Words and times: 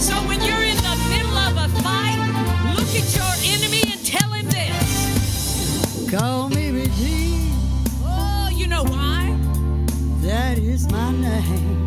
So 0.00 0.14
when 0.26 0.40
you're 0.40 0.62
in 0.62 0.76
the 0.78 0.96
middle 1.10 1.36
of 1.36 1.56
a 1.58 1.68
fight, 1.82 2.16
look 2.74 2.88
at 2.88 3.14
your 3.14 3.32
enemy 3.54 3.82
and 3.92 4.04
tell 4.04 4.30
him 4.32 4.46
this. 4.46 6.10
Call 6.10 6.48
me 6.48 6.70
Regine. 6.70 7.52
Oh, 8.02 8.48
you 8.50 8.66
know 8.66 8.82
why? 8.84 9.38
That 10.22 10.56
is 10.56 10.90
my 10.90 11.12
name. 11.12 11.79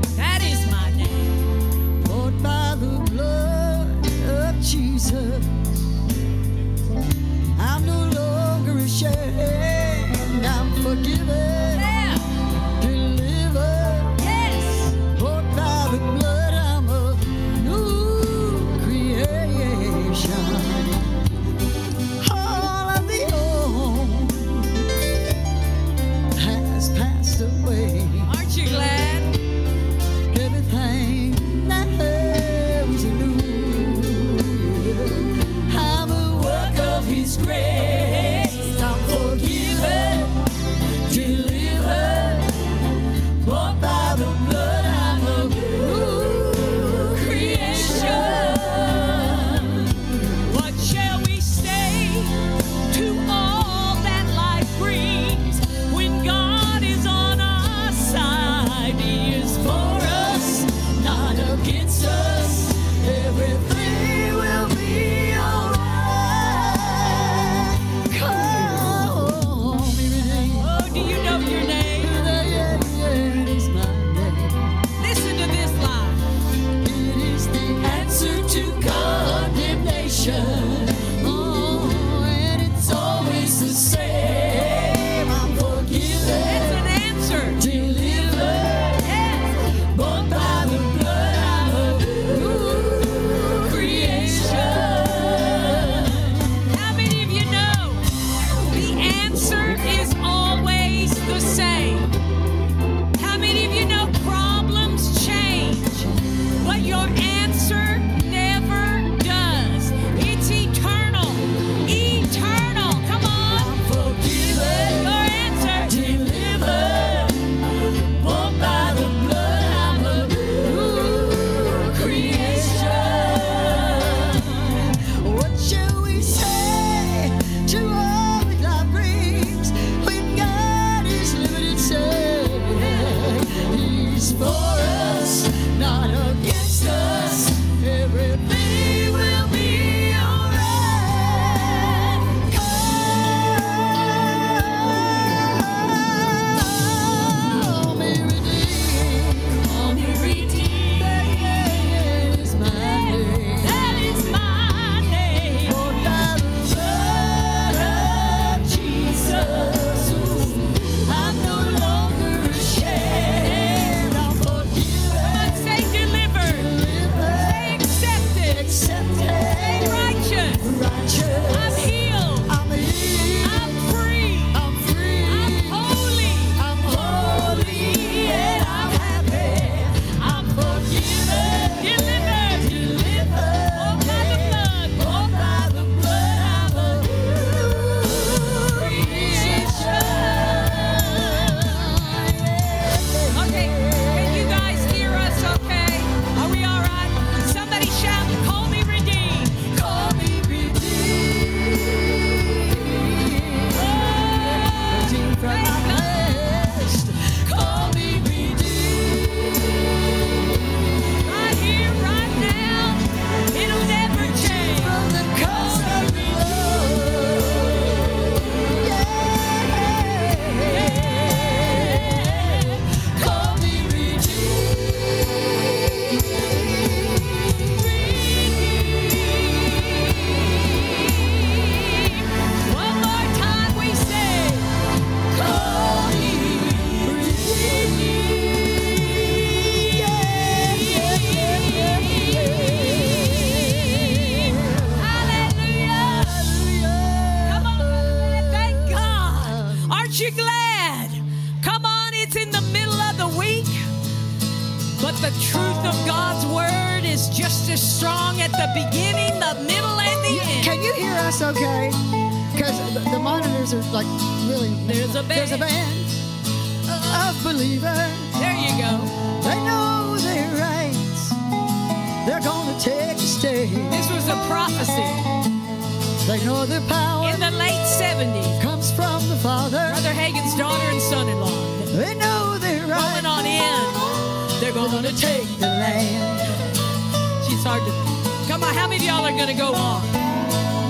It's 287.66 287.72
to. 287.86 288.50
Come 288.52 288.62
on, 288.62 288.74
how 288.76 288.90
many 288.90 288.98
of 288.98 289.04
y'all 289.04 289.26
are 289.26 289.32
going 289.32 289.48
to 289.48 289.54
go 289.54 289.74
on? 289.74 290.02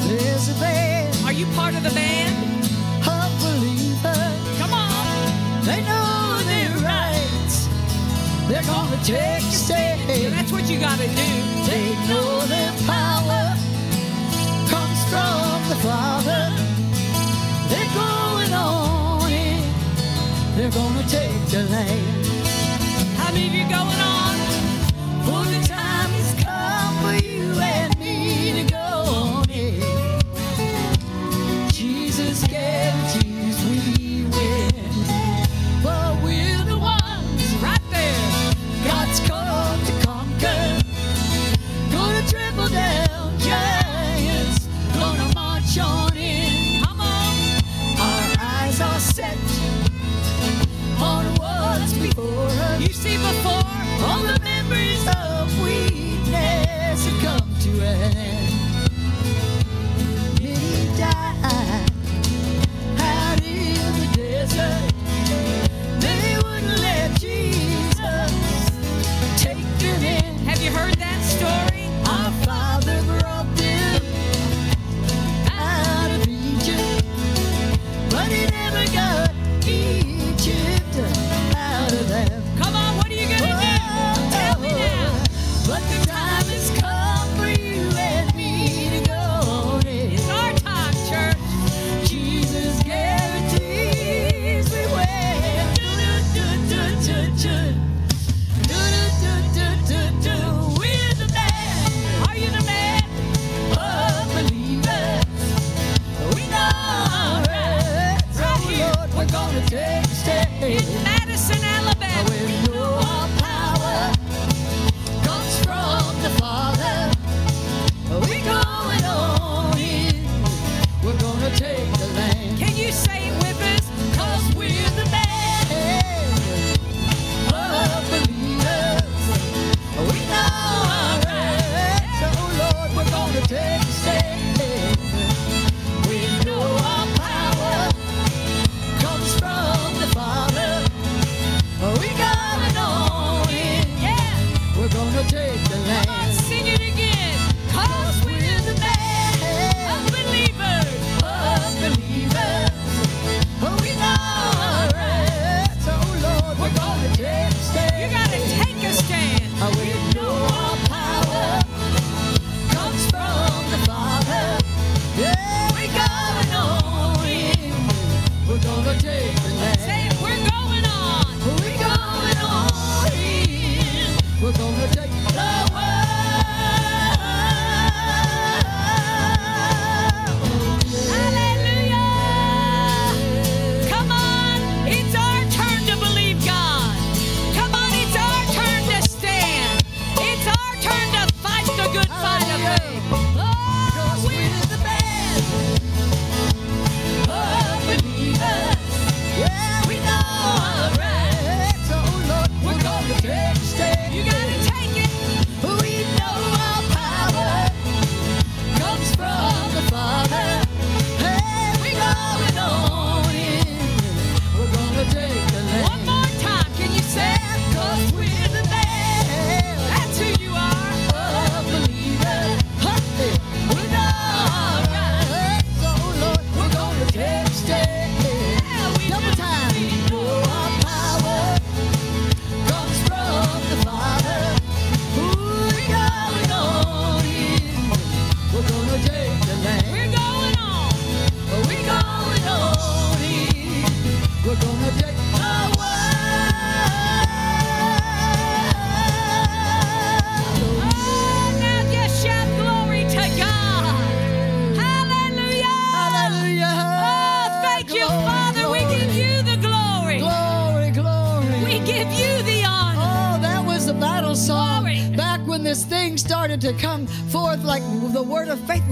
There's 0.08 0.50
a 0.50 0.60
band. 0.60 1.16
Are 1.24 1.32
you 1.32 1.46
part 1.54 1.76
of 1.76 1.84
the 1.84 1.92
band? 1.92 2.34
Of 3.06 3.30
believers. 3.38 4.58
Come 4.58 4.74
on. 4.74 5.62
They 5.66 5.82
know 5.86 6.42
their 6.50 6.74
rights. 6.82 7.70
They're 8.50 8.66
going 8.66 8.90
to 8.90 9.06
take 9.06 9.46
a 9.46 9.54
stand. 9.54 10.02
So 10.24 10.30
that's 10.32 10.52
what 10.52 10.68
you 10.68 10.80
got 10.80 10.98
to 10.98 11.06
do. 11.06 11.30
They 11.70 11.94
know 12.10 12.42
their 12.50 12.74
power 12.90 13.54
comes 14.74 15.00
from 15.14 15.70
the 15.70 15.78
Father. 15.86 16.50
They're 17.70 17.94
going 17.94 18.52
on 18.52 19.32
in. 19.32 19.62
They're 20.58 20.72
going 20.72 20.98
to 20.98 21.08
take 21.08 21.46
the 21.52 21.70
land. 21.70 22.26
How 23.18 23.32
many 23.32 23.48
of 23.48 23.54
you 23.54 23.70
going 23.70 24.00
on? 24.02 24.13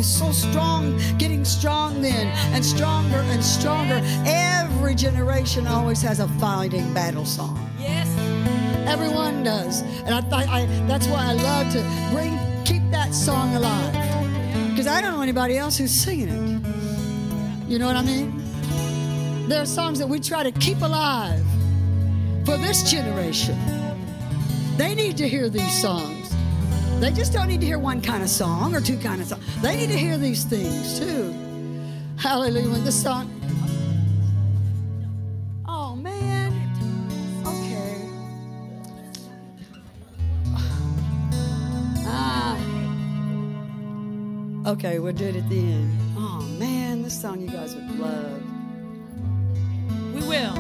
was 0.02 0.18
so 0.18 0.32
strong, 0.32 0.98
getting 1.20 1.46
strong 1.46 2.02
then, 2.02 2.26
and 2.56 2.66
stronger 2.66 3.18
and 3.18 3.44
stronger. 3.44 4.02
Every 4.26 4.96
generation 4.96 5.68
always 5.68 6.02
has 6.02 6.20
a 6.20 6.28
fighting 6.40 6.92
battle 6.92 7.24
song. 7.24 7.70
Yes. 7.78 8.08
Everyone 8.88 9.44
does. 9.44 9.82
And 10.06 10.10
I, 10.10 10.22
I, 10.36 10.62
I 10.62 10.66
that's 10.88 11.06
why 11.06 11.24
I 11.24 11.34
love 11.34 11.72
to 11.74 11.82
bring, 12.12 12.36
keep 12.66 12.82
that 12.90 13.14
song 13.14 13.56
alive. 13.56 13.94
Because 14.72 14.88
I 14.88 15.02
don't 15.02 15.12
know 15.12 15.22
anybody 15.22 15.56
else 15.60 15.78
who's 15.78 15.92
singing 15.92 16.30
it. 16.30 17.70
You 17.70 17.78
know 17.78 17.86
what 17.86 17.96
I 17.96 18.02
mean? 18.02 19.48
There 19.48 19.62
are 19.62 19.68
songs 19.68 20.00
that 20.00 20.10
we 20.10 20.20
try 20.20 20.42
to 20.42 20.52
keep 20.52 20.82
alive 20.82 21.46
for 22.44 22.58
this 22.58 22.90
generation. 22.90 23.56
They 24.78 24.96
need 24.96 25.16
to 25.18 25.30
hear 25.30 25.48
these 25.48 25.80
songs. 25.80 26.21
They 27.02 27.12
just 27.12 27.34
don't 27.34 27.48
need 27.48 27.62
to 27.62 27.66
hear 27.66 27.80
one 27.80 28.00
kind 28.00 28.22
of 28.22 28.30
song 28.30 28.76
or 28.76 28.80
two 28.80 28.96
kind 28.96 29.22
of 29.22 29.28
song. 29.28 29.42
They 29.64 29.76
need 29.76 29.90
to 29.90 29.98
hear 29.98 30.20
these 30.20 30.44
things 30.44 31.00
too. 31.00 31.34
Hallelujah. 32.16 32.70
When 32.70 32.84
this 32.84 33.02
song. 33.02 33.28
Oh 35.68 35.96
man. 35.96 36.54
Okay. 37.44 38.08
Ah. 42.06 42.56
Okay, 44.68 45.00
we'll 45.00 45.14
do 45.14 45.26
it 45.26 45.36
at 45.38 45.50
the 45.50 45.58
end. 45.58 46.00
Oh 46.16 46.44
man, 46.60 47.02
this 47.02 47.20
song 47.20 47.42
you 47.42 47.50
guys 47.50 47.74
would 47.74 47.98
love. 47.98 48.44
We 50.14 50.22
will. 50.28 50.56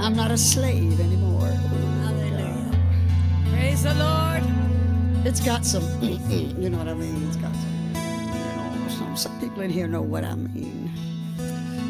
I'm 0.00 0.14
not 0.14 0.30
a 0.30 0.38
slave 0.38 1.00
anymore. 1.00 1.48
Hallelujah. 1.48 2.70
Praise 3.50 3.82
the 3.82 3.94
Lord. 3.94 4.65
It's 5.24 5.40
got 5.40 5.64
some, 5.64 5.82
you 6.02 6.70
know 6.70 6.78
what 6.78 6.88
I 6.88 6.94
mean? 6.94 7.26
It's 7.28 7.36
got 7.36 7.52
some, 7.54 7.90
you 7.94 8.82
know, 8.82 8.88
some, 8.88 9.16
some 9.16 9.40
people 9.40 9.62
in 9.62 9.70
here 9.70 9.86
know 9.88 10.02
what 10.02 10.24
I 10.24 10.34
mean. 10.34 10.90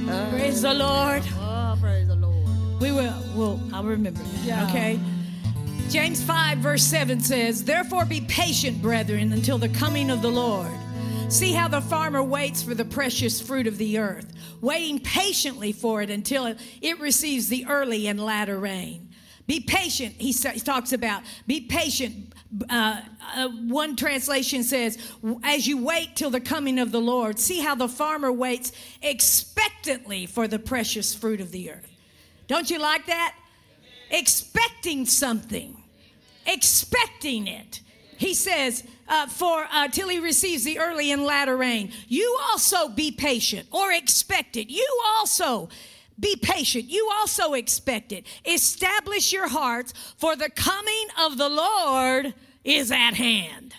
Uh, 0.08 0.30
Praise 0.30 0.62
the 0.62 0.72
Lord. 0.72 1.22
oh, 1.38 1.76
praise 1.80 2.06
the 2.08 2.16
Lord. 2.16 2.80
We 2.80 2.92
will. 2.92 3.14
Well, 3.34 3.60
I'll 3.72 3.84
remember. 3.84 4.20
Yeah. 4.44 4.66
Okay. 4.68 4.98
James 5.88 6.22
5, 6.22 6.58
verse 6.58 6.82
7 6.82 7.20
says, 7.20 7.64
Therefore 7.64 8.04
be 8.04 8.20
patient, 8.22 8.80
brethren, 8.82 9.32
until 9.32 9.58
the 9.58 9.68
coming 9.68 10.10
of 10.10 10.22
the 10.22 10.30
Lord. 10.30 10.70
See 11.28 11.52
how 11.52 11.68
the 11.68 11.80
farmer 11.80 12.22
waits 12.22 12.62
for 12.62 12.74
the 12.74 12.84
precious 12.84 13.40
fruit 13.40 13.66
of 13.66 13.78
the 13.78 13.98
earth, 13.98 14.32
waiting 14.60 15.00
patiently 15.00 15.72
for 15.72 16.02
it 16.02 16.10
until 16.10 16.46
it, 16.46 16.58
it 16.80 17.00
receives 17.00 17.48
the 17.48 17.66
early 17.68 18.06
and 18.06 18.24
latter 18.24 18.58
rain. 18.58 19.08
Be 19.46 19.60
patient, 19.60 20.14
he, 20.18 20.32
he 20.32 20.60
talks 20.60 20.92
about. 20.92 21.22
Be 21.46 21.60
patient. 21.62 22.32
Uh, 22.70 23.00
uh, 23.34 23.48
one 23.48 23.96
translation 23.96 24.62
says, 24.62 24.98
as 25.42 25.66
you 25.66 25.82
wait 25.82 26.14
till 26.14 26.30
the 26.30 26.40
coming 26.40 26.78
of 26.78 26.92
the 26.92 27.00
Lord, 27.00 27.38
see 27.38 27.60
how 27.60 27.74
the 27.74 27.88
farmer 27.88 28.30
waits 28.30 28.72
expectantly 29.02 30.26
for 30.26 30.46
the 30.46 30.58
precious 30.58 31.14
fruit 31.14 31.40
of 31.40 31.50
the 31.50 31.70
earth. 31.70 31.90
Don't 32.46 32.70
you 32.70 32.78
like 32.78 33.06
that? 33.06 33.34
Expecting 34.10 35.06
something, 35.06 35.82
expecting 36.46 37.48
it. 37.48 37.80
He 38.16 38.32
says, 38.32 38.84
uh, 39.08 39.26
for 39.26 39.66
uh, 39.70 39.88
till 39.88 40.08
he 40.08 40.18
receives 40.18 40.64
the 40.64 40.78
early 40.78 41.10
and 41.10 41.24
latter 41.24 41.56
rain. 41.56 41.92
You 42.08 42.38
also 42.50 42.88
be 42.88 43.10
patient 43.10 43.68
or 43.70 43.92
expect 43.92 44.56
it. 44.56 44.70
You 44.70 44.86
also 45.16 45.68
be 46.18 46.36
patient. 46.36 46.84
You 46.84 47.10
also 47.18 47.54
expect 47.54 48.12
it. 48.12 48.26
Establish 48.44 49.32
your 49.32 49.48
hearts, 49.48 49.92
for 50.16 50.36
the 50.36 50.50
coming 50.50 51.08
of 51.20 51.36
the 51.36 51.48
Lord 51.48 52.34
is 52.64 52.90
at 52.90 53.14
hand. 53.14 53.74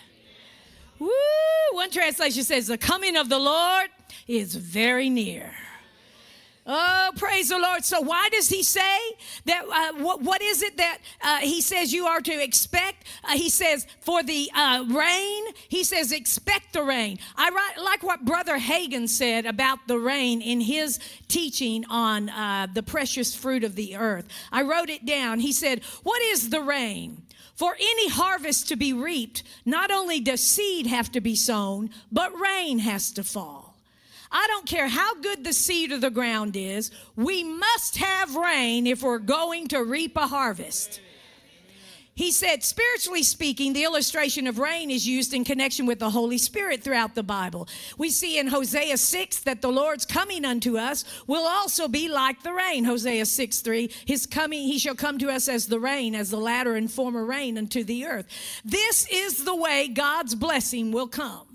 Woo! 0.98 1.08
One 1.72 1.90
translation 1.90 2.42
says, 2.44 2.66
The 2.66 2.78
coming 2.78 3.16
of 3.16 3.28
the 3.28 3.38
Lord 3.38 3.88
is 4.26 4.54
very 4.54 5.10
near. 5.10 5.52
Oh, 6.70 7.12
praise 7.16 7.48
the 7.48 7.58
Lord. 7.58 7.82
So, 7.82 8.02
why 8.02 8.28
does 8.30 8.50
he 8.50 8.62
say 8.62 8.98
that? 9.46 9.64
Uh, 9.64 10.02
what, 10.02 10.20
what 10.20 10.42
is 10.42 10.62
it 10.62 10.76
that 10.76 10.98
uh, 11.22 11.38
he 11.38 11.62
says 11.62 11.94
you 11.94 12.04
are 12.04 12.20
to 12.20 12.42
expect? 12.42 13.06
Uh, 13.24 13.32
he 13.32 13.48
says, 13.48 13.86
for 14.00 14.22
the 14.22 14.50
uh, 14.54 14.84
rain, 14.86 15.44
he 15.68 15.82
says, 15.82 16.12
expect 16.12 16.74
the 16.74 16.82
rain. 16.82 17.18
I 17.36 17.48
write, 17.48 17.82
like 17.82 18.02
what 18.02 18.26
Brother 18.26 18.58
Hagin 18.58 19.08
said 19.08 19.46
about 19.46 19.88
the 19.88 19.98
rain 19.98 20.42
in 20.42 20.60
his 20.60 21.00
teaching 21.26 21.86
on 21.88 22.28
uh, 22.28 22.66
the 22.70 22.82
precious 22.82 23.34
fruit 23.34 23.64
of 23.64 23.74
the 23.74 23.96
earth. 23.96 24.26
I 24.52 24.60
wrote 24.60 24.90
it 24.90 25.06
down. 25.06 25.40
He 25.40 25.52
said, 25.52 25.82
What 26.02 26.20
is 26.20 26.50
the 26.50 26.60
rain? 26.60 27.22
For 27.54 27.74
any 27.74 28.10
harvest 28.10 28.68
to 28.68 28.76
be 28.76 28.92
reaped, 28.92 29.42
not 29.64 29.90
only 29.90 30.20
does 30.20 30.42
seed 30.42 30.86
have 30.86 31.10
to 31.12 31.22
be 31.22 31.34
sown, 31.34 31.88
but 32.12 32.38
rain 32.38 32.80
has 32.80 33.10
to 33.12 33.24
fall. 33.24 33.67
I 34.30 34.46
don't 34.48 34.66
care 34.66 34.88
how 34.88 35.14
good 35.16 35.44
the 35.44 35.52
seed 35.52 35.92
of 35.92 36.00
the 36.00 36.10
ground 36.10 36.56
is, 36.56 36.90
we 37.16 37.44
must 37.44 37.96
have 37.98 38.36
rain 38.36 38.86
if 38.86 39.02
we're 39.02 39.18
going 39.18 39.68
to 39.68 39.82
reap 39.82 40.16
a 40.16 40.26
harvest. 40.26 41.00
He 42.18 42.32
said, 42.32 42.64
spiritually 42.64 43.22
speaking, 43.22 43.74
the 43.74 43.84
illustration 43.84 44.48
of 44.48 44.58
rain 44.58 44.90
is 44.90 45.06
used 45.06 45.32
in 45.32 45.44
connection 45.44 45.86
with 45.86 46.00
the 46.00 46.10
Holy 46.10 46.36
Spirit 46.36 46.82
throughout 46.82 47.14
the 47.14 47.22
Bible. 47.22 47.68
We 47.96 48.10
see 48.10 48.40
in 48.40 48.48
Hosea 48.48 48.96
6 48.96 49.38
that 49.44 49.62
the 49.62 49.70
Lord's 49.70 50.04
coming 50.04 50.44
unto 50.44 50.76
us 50.76 51.04
will 51.28 51.46
also 51.46 51.86
be 51.86 52.08
like 52.08 52.42
the 52.42 52.52
rain. 52.52 52.82
Hosea 52.82 53.24
6 53.24 53.60
3, 53.60 53.88
his 54.04 54.26
coming, 54.26 54.66
he 54.66 54.80
shall 54.80 54.96
come 54.96 55.18
to 55.18 55.30
us 55.30 55.46
as 55.46 55.68
the 55.68 55.78
rain, 55.78 56.16
as 56.16 56.30
the 56.30 56.38
latter 56.38 56.74
and 56.74 56.90
former 56.90 57.24
rain 57.24 57.56
unto 57.56 57.84
the 57.84 58.04
earth. 58.04 58.26
This 58.64 59.06
is 59.12 59.44
the 59.44 59.54
way 59.54 59.86
God's 59.86 60.34
blessing 60.34 60.90
will 60.90 61.06
come. 61.06 61.47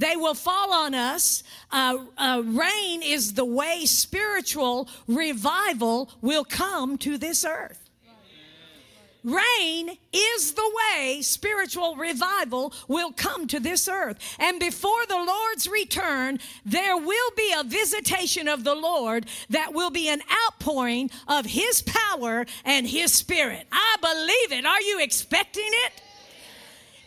They 0.00 0.16
will 0.16 0.34
fall 0.34 0.72
on 0.72 0.94
us. 0.94 1.42
Uh, 1.70 1.98
uh, 2.16 2.42
rain 2.46 3.02
is 3.02 3.34
the 3.34 3.44
way 3.44 3.84
spiritual 3.84 4.88
revival 5.06 6.10
will 6.22 6.44
come 6.44 6.96
to 6.98 7.18
this 7.18 7.44
earth. 7.44 7.90
Rain 9.22 9.98
is 10.10 10.54
the 10.54 10.80
way 10.96 11.20
spiritual 11.20 11.96
revival 11.96 12.72
will 12.88 13.12
come 13.12 13.46
to 13.48 13.60
this 13.60 13.86
earth. 13.88 14.16
And 14.38 14.58
before 14.58 15.04
the 15.06 15.22
Lord's 15.22 15.68
return, 15.68 16.38
there 16.64 16.96
will 16.96 17.30
be 17.36 17.52
a 17.54 17.62
visitation 17.62 18.48
of 18.48 18.64
the 18.64 18.74
Lord 18.74 19.26
that 19.50 19.74
will 19.74 19.90
be 19.90 20.08
an 20.08 20.22
outpouring 20.46 21.10
of 21.28 21.44
His 21.44 21.82
power 21.82 22.46
and 22.64 22.88
His 22.88 23.12
Spirit. 23.12 23.66
I 23.70 23.96
believe 24.00 24.58
it. 24.58 24.64
Are 24.64 24.80
you 24.80 24.98
expecting 25.02 25.68
it? 25.68 25.92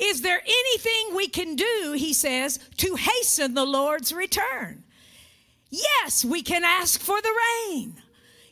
Is 0.04 0.22
there 0.22 0.42
anything 0.44 1.16
we 1.16 1.28
can 1.28 1.56
do, 1.56 1.96
he 1.96 2.14
says, 2.14 2.60
to 2.78 2.96
hasten 2.96 3.54
the 3.54 3.66
Lord's 3.66 4.12
return? 4.12 4.84
Yes, 5.70 6.26
we 6.26 6.42
can 6.42 6.64
ask 6.66 7.00
for 7.00 7.22
the 7.22 7.34
rain. 7.70 7.96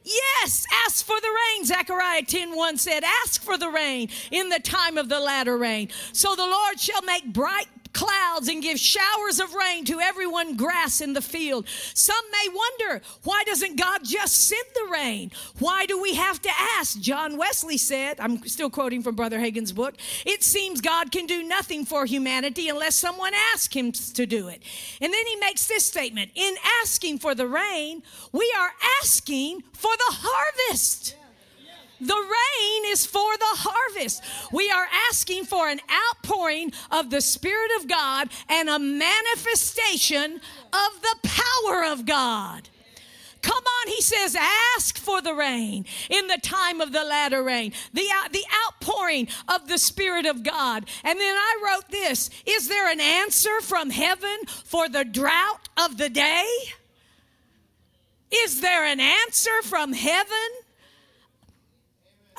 Yes, 0.04 0.66
ask 0.86 1.06
for 1.06 1.20
the 1.20 1.28
rain. 1.28 1.66
Zechariah 1.66 2.24
10 2.24 2.56
1 2.56 2.78
said, 2.78 3.04
Ask 3.04 3.44
for 3.44 3.58
the 3.58 3.70
rain 3.70 4.10
in 4.32 4.50
the 4.50 4.60
time 4.60 4.98
of 4.98 5.10
the 5.10 5.20
latter 5.20 5.58
rain. 5.58 5.90
So 6.14 6.36
the 6.36 6.48
Lord 6.48 6.80
shall 6.80 7.02
make 7.04 7.32
bright 7.32 7.68
clouds 7.94 8.48
and 8.48 8.62
give 8.62 8.80
showers 8.80 9.40
of 9.40 9.54
rain 9.54 9.86
to 9.86 10.00
everyone 10.00 10.56
grass 10.56 11.02
in 11.02 11.14
the 11.14 11.22
field. 11.22 11.68
Some 11.94 12.24
may 12.32 12.50
wonder, 12.54 13.02
why 13.24 13.44
doesn't 13.46 13.78
God 13.78 14.02
just 14.04 14.48
send 14.48 14.66
the 14.74 14.92
rain? 14.92 15.32
Why 15.60 15.86
do 15.86 16.02
we 16.02 16.16
have 16.16 16.42
to 16.42 16.50
ask? 16.78 17.00
John 17.00 17.38
Wesley 17.38 17.78
said, 17.78 18.20
I'm 18.20 18.44
still 18.48 18.70
quoting 18.70 19.04
from 19.04 19.16
Brother 19.16 19.40
Hagin's 19.40 19.72
book, 19.72 19.96
it 20.26 20.44
seems 20.44 20.82
God 20.82 21.12
can 21.12 21.26
do 21.26 21.44
nothing 21.44 21.86
for 21.86 22.06
humanity 22.06 22.70
unless 22.70 22.96
someone 22.96 23.34
asks 23.54 23.76
him 23.76 23.92
to 23.92 24.26
do 24.26 24.48
it. 24.48 24.62
And 25.00 25.14
then 25.14 25.26
he 25.28 25.36
makes 25.38 25.68
this 25.68 25.86
statement 25.86 26.32
In 26.36 26.56
asking 26.82 27.20
for 27.20 27.36
the 27.36 27.48
rain, 27.48 28.04
we 28.32 28.54
are 28.60 28.72
asking 29.02 29.62
for 29.74 29.92
the 29.98 30.16
harvest. 30.18 31.16
The 32.02 32.14
rain 32.16 32.92
is 32.92 33.06
for 33.06 33.38
the 33.38 33.46
harvest. 33.46 34.24
We 34.52 34.72
are 34.72 34.88
asking 35.10 35.46
for 35.46 35.70
an 35.70 35.80
outpouring 36.10 36.74
of 36.90 37.12
the 37.12 37.22
Spirit 37.22 37.72
of 37.80 37.88
God 37.88 38.30
and 38.50 38.70
a 38.70 38.80
manifestation 38.80 40.42
of 40.74 41.02
the 41.02 41.16
power 41.22 41.86
of 41.86 42.08
God. 42.08 42.70
Come 43.44 43.64
on, 43.64 43.88
he 43.88 44.02
says, 44.02 44.36
ask 44.36 44.98
for 44.98 45.22
the 45.22 45.34
rain 45.34 45.86
in 46.10 46.28
the 46.28 46.40
time 46.42 46.82
of 46.82 46.92
the 46.92 47.04
latter 47.04 47.44
rain, 47.44 47.74
the, 47.94 48.08
the 48.32 48.46
outpouring 48.66 49.28
of 49.48 49.68
the 49.68 49.78
Spirit 49.78 50.26
of 50.26 50.44
God. 50.44 50.88
And 51.04 51.20
then 51.20 51.36
I 51.36 51.62
wrote 51.64 51.90
this 51.90 52.30
Is 52.46 52.68
there 52.68 52.92
an 52.92 53.00
answer 53.00 53.62
from 53.62 53.92
heaven 53.92 54.38
for 54.66 54.90
the 54.90 55.06
drought 55.06 55.70
of 55.78 55.98
the 55.98 56.10
day? 56.10 56.46
Is 58.32 58.62
there 58.62 58.86
an 58.86 59.00
answer 59.00 59.62
from 59.64 59.94
heaven? 59.94 60.50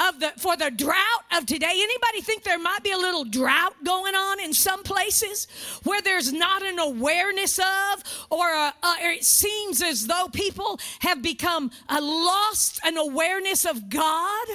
Of 0.09 0.21
the 0.21 0.33
for 0.37 0.57
the 0.57 0.71
drought 0.71 1.25
of 1.37 1.47
today. 1.47 1.71
Anybody 1.71 2.21
think 2.21 2.43
there 2.43 2.59
might 2.59 2.83
be 2.83 2.93
a 2.93 2.99
little 2.99 3.25
drought 3.25 3.75
going 3.85 4.15
on 4.15 4.41
in 4.41 4.53
some 4.53 4.83
places 4.83 5.47
where 5.85 6.03
there's 6.03 6.33
not 6.33 6.63
an 6.63 6.79
awareness 6.79 7.59
of 7.59 8.27
or, 8.31 8.49
a, 8.51 8.75
uh, 8.83 8.95
or 9.03 9.11
it 9.11 9.25
seems 9.25 9.83
as 9.83 10.07
though 10.07 10.29
people 10.33 10.79
have 11.01 11.23
become 11.23 11.71
uh, 11.89 12.01
lost 12.01 12.81
an 12.85 12.97
awareness 12.97 13.65
of 13.65 13.89
god 13.89 14.47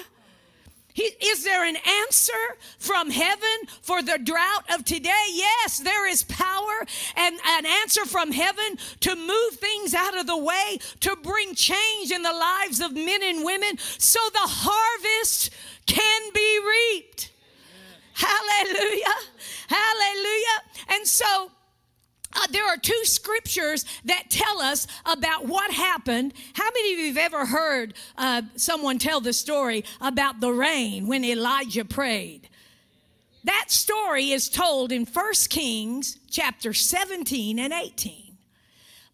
he, 0.97 1.03
is 1.27 1.43
there 1.43 1.63
an 1.63 1.77
answer 2.05 2.31
from 2.79 3.11
heaven 3.11 3.67
for 3.83 4.01
the 4.01 4.17
drought 4.17 4.65
of 4.73 4.83
today? 4.83 5.25
Yes, 5.31 5.77
there 5.77 6.09
is 6.09 6.23
power 6.23 6.87
and 7.15 7.39
an 7.45 7.67
answer 7.67 8.03
from 8.03 8.31
heaven 8.31 8.79
to 9.01 9.15
move 9.15 9.53
things 9.59 9.93
out 9.93 10.17
of 10.17 10.25
the 10.25 10.35
way, 10.35 10.79
to 11.01 11.15
bring 11.21 11.53
change 11.53 12.09
in 12.09 12.23
the 12.23 12.33
lives 12.33 12.81
of 12.81 12.95
men 12.95 13.21
and 13.21 13.45
women 13.45 13.77
so 13.77 14.19
the 14.33 14.39
harvest 14.41 15.51
can 15.85 16.21
be 16.33 16.59
reaped. 16.65 17.29
Hallelujah. 18.13 19.17
Hallelujah. 19.67 20.57
And 20.89 21.05
so 21.05 21.51
uh, 22.37 22.47
there 22.51 22.67
are 22.67 22.77
two 22.77 23.01
scriptures 23.03 23.85
that 24.05 24.29
tell 24.29 24.61
us 24.61 24.87
about 25.05 25.47
what 25.47 25.71
happened. 25.71 26.33
How 26.53 26.69
many 26.73 26.93
of 26.93 26.99
you 26.99 27.07
have 27.07 27.17
ever 27.17 27.45
heard 27.45 27.93
uh, 28.17 28.43
someone 28.55 28.99
tell 28.99 29.21
the 29.21 29.33
story 29.33 29.83
about 29.99 30.39
the 30.39 30.51
rain 30.51 31.07
when 31.07 31.25
Elijah 31.25 31.85
prayed? 31.85 32.49
That 33.43 33.65
story 33.69 34.31
is 34.31 34.49
told 34.49 34.91
in 34.91 35.05
1 35.05 35.33
Kings 35.49 36.17
chapter 36.29 36.73
17 36.73 37.59
and 37.59 37.73
18. 37.73 38.37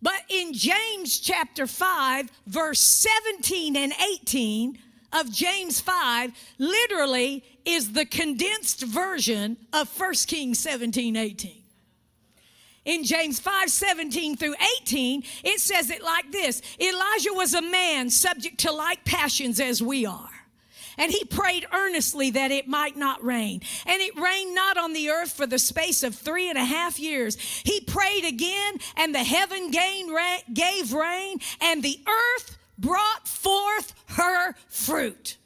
But 0.01 0.21
in 0.27 0.53
James 0.53 1.19
chapter 1.19 1.65
5, 1.65 2.29
verse 2.47 2.79
17 2.79 3.77
and 3.77 3.93
18 4.21 4.77
of 5.13 5.31
James 5.31 5.79
5, 5.79 6.31
literally 6.57 7.43
is 7.63 7.93
the 7.93 8.05
condensed 8.05 8.81
version 8.81 9.55
of 9.71 9.87
1 9.97 10.13
Kings 10.27 10.59
17, 10.59 11.15
18. 11.15 11.62
In 12.85 13.03
James 13.03 13.39
5 13.39 13.69
17 13.69 14.35
through 14.35 14.55
18, 14.81 15.23
it 15.43 15.59
says 15.59 15.89
it 15.89 16.03
like 16.03 16.31
this 16.31 16.61
Elijah 16.79 17.33
was 17.33 17.53
a 17.53 17.61
man 17.61 18.09
subject 18.09 18.59
to 18.59 18.71
like 18.71 19.05
passions 19.05 19.59
as 19.59 19.81
we 19.81 20.05
are. 20.05 20.29
And 20.97 21.11
he 21.11 21.23
prayed 21.25 21.65
earnestly 21.73 22.29
that 22.31 22.51
it 22.51 22.67
might 22.67 22.95
not 22.95 23.23
rain. 23.23 23.61
And 23.85 24.01
it 24.01 24.15
rained 24.15 24.53
not 24.53 24.77
on 24.77 24.93
the 24.93 25.09
earth 25.09 25.31
for 25.31 25.47
the 25.47 25.57
space 25.57 26.03
of 26.03 26.13
three 26.13 26.49
and 26.49 26.57
a 26.57 26.63
half 26.63 26.99
years. 26.99 27.35
He 27.35 27.81
prayed 27.81 28.25
again, 28.25 28.77
and 28.95 29.13
the 29.13 29.23
heaven 29.23 29.71
gave 29.71 30.93
rain, 30.93 31.39
and 31.61 31.81
the 31.81 31.99
earth 32.07 32.57
brought 32.77 33.27
forth 33.27 33.93
her 34.09 34.53
fruit. 34.67 35.37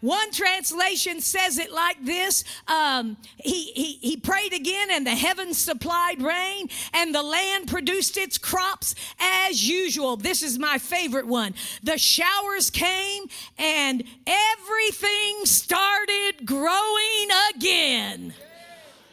One 0.00 0.30
translation 0.30 1.20
says 1.20 1.58
it 1.58 1.72
like 1.72 2.04
this 2.04 2.44
um, 2.68 3.16
he, 3.36 3.72
he, 3.72 3.92
he 3.94 4.16
prayed 4.16 4.52
again, 4.52 4.88
and 4.92 5.04
the 5.04 5.10
heavens 5.10 5.58
supplied 5.58 6.22
rain, 6.22 6.68
and 6.94 7.12
the 7.12 7.22
land 7.22 7.68
produced 7.68 8.16
its 8.16 8.38
crops 8.38 8.94
as 9.18 9.68
usual. 9.68 10.16
This 10.16 10.44
is 10.44 10.56
my 10.56 10.78
favorite 10.78 11.26
one. 11.26 11.54
The 11.82 11.98
showers 11.98 12.70
came, 12.70 13.24
and 13.58 14.04
everything 14.26 15.44
started 15.44 16.44
growing 16.44 17.28
again. 17.56 18.34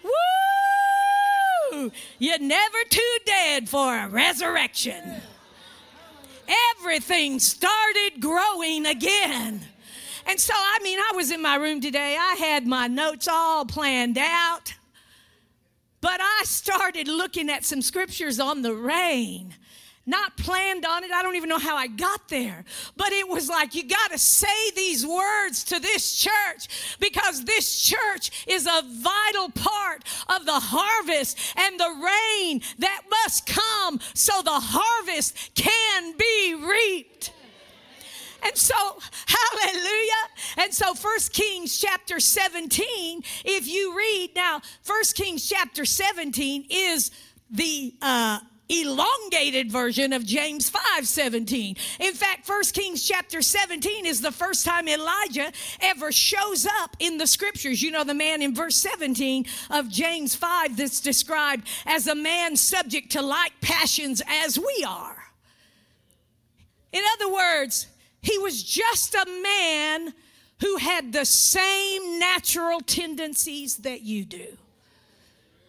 Woo! 0.03 1.91
You're 2.19 2.37
never 2.37 2.77
too 2.89 3.17
dead 3.25 3.67
for 3.67 3.97
a 3.97 4.07
resurrection. 4.07 5.15
Everything 6.77 7.39
started 7.39 8.19
growing 8.19 8.85
again. 8.85 9.61
And 10.25 10.39
so, 10.39 10.53
I 10.55 10.79
mean, 10.81 10.99
I 10.99 11.11
was 11.15 11.31
in 11.31 11.41
my 11.41 11.55
room 11.55 11.81
today, 11.81 12.17
I 12.19 12.35
had 12.35 12.65
my 12.65 12.87
notes 12.87 13.27
all 13.27 13.65
planned 13.65 14.17
out, 14.17 14.73
but 16.01 16.19
I 16.21 16.41
started 16.45 17.07
looking 17.07 17.49
at 17.49 17.63
some 17.63 17.81
scriptures 17.81 18.39
on 18.39 18.61
the 18.61 18.73
rain. 18.73 19.53
Not 20.07 20.37
planned 20.37 20.85
on 20.85 21.03
it. 21.03 21.11
I 21.11 21.23
don't 21.23 21.35
even 21.35 21.49
know 21.49 21.57
how 21.57 21.75
I 21.75 21.87
got 21.87 22.27
there. 22.29 22.63
But 22.95 23.11
it 23.11 23.27
was 23.27 23.49
like, 23.49 23.73
you 23.73 23.87
got 23.87 24.11
to 24.11 24.19
say 24.19 24.69
these 24.75 25.05
words 25.05 25.63
to 25.65 25.79
this 25.79 26.15
church 26.15 26.97
because 26.99 27.43
this 27.43 27.81
church 27.81 28.45
is 28.47 28.67
a 28.67 28.83
vital 28.85 29.49
part 29.49 30.03
of 30.29 30.45
the 30.45 30.59
harvest 30.59 31.39
and 31.57 31.79
the 31.79 31.89
rain 31.89 32.61
that 32.77 33.01
must 33.09 33.47
come 33.47 33.99
so 34.13 34.43
the 34.43 34.51
harvest 34.51 35.55
can 35.55 36.15
be 36.17 36.53
reaped. 36.53 37.31
And 38.45 38.55
so, 38.55 38.75
hallelujah. 39.25 40.11
And 40.57 40.73
so, 40.73 40.93
First 40.93 41.33
Kings 41.33 41.79
chapter 41.79 42.19
17, 42.19 43.23
if 43.43 43.67
you 43.67 43.97
read 43.97 44.31
now, 44.35 44.61
First 44.83 45.15
Kings 45.15 45.49
chapter 45.49 45.83
17 45.83 46.67
is 46.69 47.09
the 47.49 47.95
uh, 48.03 48.39
elongated 48.69 49.71
version 49.71 50.13
of 50.13 50.25
James 50.25 50.69
5 50.69 51.07
17. 51.07 51.75
In 51.99 52.13
fact, 52.13 52.45
First 52.45 52.75
Kings 52.75 53.03
chapter 53.03 53.41
17 53.41 54.05
is 54.05 54.21
the 54.21 54.31
first 54.31 54.63
time 54.63 54.87
Elijah 54.87 55.51
ever 55.81 56.11
shows 56.11 56.67
up 56.81 56.95
in 56.99 57.17
the 57.17 57.27
scriptures. 57.27 57.81
You 57.81 57.91
know, 57.91 58.03
the 58.03 58.13
man 58.13 58.43
in 58.43 58.53
verse 58.53 58.75
17 58.75 59.45
of 59.71 59.89
James 59.89 60.35
5 60.35 60.77
that's 60.77 60.99
described 60.99 61.67
as 61.87 62.05
a 62.05 62.15
man 62.15 62.55
subject 62.55 63.11
to 63.13 63.23
like 63.23 63.53
passions 63.61 64.21
as 64.27 64.59
we 64.59 64.85
are. 64.87 65.17
In 66.91 67.03
other 67.15 67.33
words, 67.33 67.87
he 68.25 68.37
was 68.39 68.63
just 68.63 69.13
a 69.13 69.25
man 69.43 70.13
who 70.61 70.77
had 70.77 71.13
the 71.13 71.25
same 71.25 72.17
natural 72.17 72.79
tendencies 72.81 73.77
that 73.77 74.01
you 74.01 74.25
do. 74.25 74.57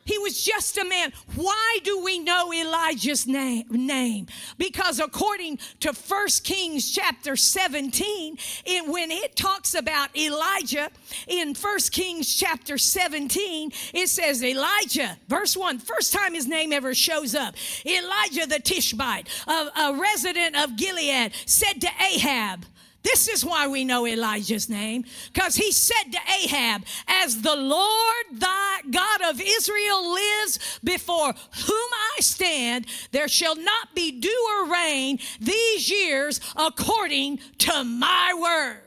He 0.07 0.19
was 0.19 0.43
just 0.43 0.79
a 0.79 0.85
man. 0.85 1.13
Why 1.35 1.79
do 1.83 2.03
we 2.03 2.21
know 2.21 2.53
Elijah's 2.53 3.27
name? 3.27 4.27
Because 4.57 5.01
according 5.01 5.59
to 5.81 5.93
1 5.93 6.29
Kings 6.45 6.91
chapter 6.91 7.37
17, 7.37 8.39
it, 8.65 8.89
when 8.89 9.11
it 9.11 9.37
talks 9.37 9.75
about 9.75 10.17
Elijah 10.17 10.91
in 11.27 11.55
1 11.55 11.79
Kings 11.91 12.35
chapter 12.35 12.79
17, 12.79 13.73
it 13.93 14.09
says 14.09 14.43
Elijah, 14.45 15.19
verse 15.29 15.57
1, 15.57 15.81
first 15.81 16.13
time 16.13 16.35
his 16.35 16.47
name 16.47 16.73
ever 16.73 16.95
shows 16.95 17.35
up. 17.35 17.57
Elijah 17.85 18.47
the 18.47 18.61
Tishbite, 18.61 19.29
a, 19.49 19.51
a 19.51 19.99
resident 20.01 20.57
of 20.57 20.77
Gilead, 20.77 21.33
said 21.47 21.81
to 21.81 21.89
Ahab, 22.01 22.65
this 23.07 23.29
is 23.29 23.45
why 23.45 23.69
we 23.69 23.85
know 23.85 24.05
Elijah's 24.05 24.69
name, 24.69 25.05
because 25.33 25.55
he 25.55 25.71
said 25.71 26.11
to 26.11 26.19
Ahab, 26.43 26.85
As 27.07 27.41
the 27.41 27.55
Lord 27.55 28.25
thy 28.33 28.81
God 28.91 29.21
of 29.31 29.41
Israel 29.41 30.13
lives, 30.13 30.81
before 30.83 31.33
whom 31.33 31.89
I 32.17 32.21
stand, 32.21 32.87
there 33.13 33.29
shall 33.29 33.55
not 33.55 33.95
be 33.95 34.11
dew 34.11 34.47
or 34.51 34.73
rain 34.73 35.21
these 35.41 35.89
years 35.89 36.41
according 36.57 37.39
to 37.59 37.85
my 37.85 38.33
word. 38.35 38.83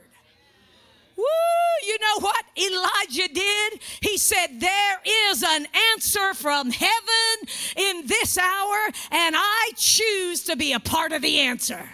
Woo, 1.16 1.86
you 1.86 1.98
know 1.98 2.20
what 2.20 2.44
Elijah 2.58 3.32
did? 3.32 3.80
He 4.02 4.18
said, 4.18 4.60
There 4.60 5.00
is 5.30 5.42
an 5.42 5.66
answer 5.94 6.34
from 6.34 6.70
heaven 6.70 7.48
in 7.74 8.06
this 8.06 8.36
hour, 8.36 8.78
and 9.10 9.34
I 9.34 9.70
choose 9.76 10.44
to 10.44 10.56
be 10.56 10.74
a 10.74 10.80
part 10.80 11.12
of 11.12 11.22
the 11.22 11.40
answer. 11.40 11.88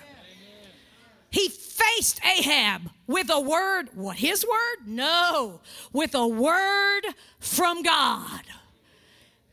He 1.30 1.50
faced 1.76 2.20
Ahab 2.24 2.90
with 3.06 3.30
a 3.30 3.40
word, 3.40 3.90
what, 3.94 4.16
his 4.16 4.44
word? 4.44 4.86
No, 4.86 5.60
with 5.92 6.14
a 6.14 6.26
word 6.26 7.02
from 7.38 7.82
God. 7.82 8.42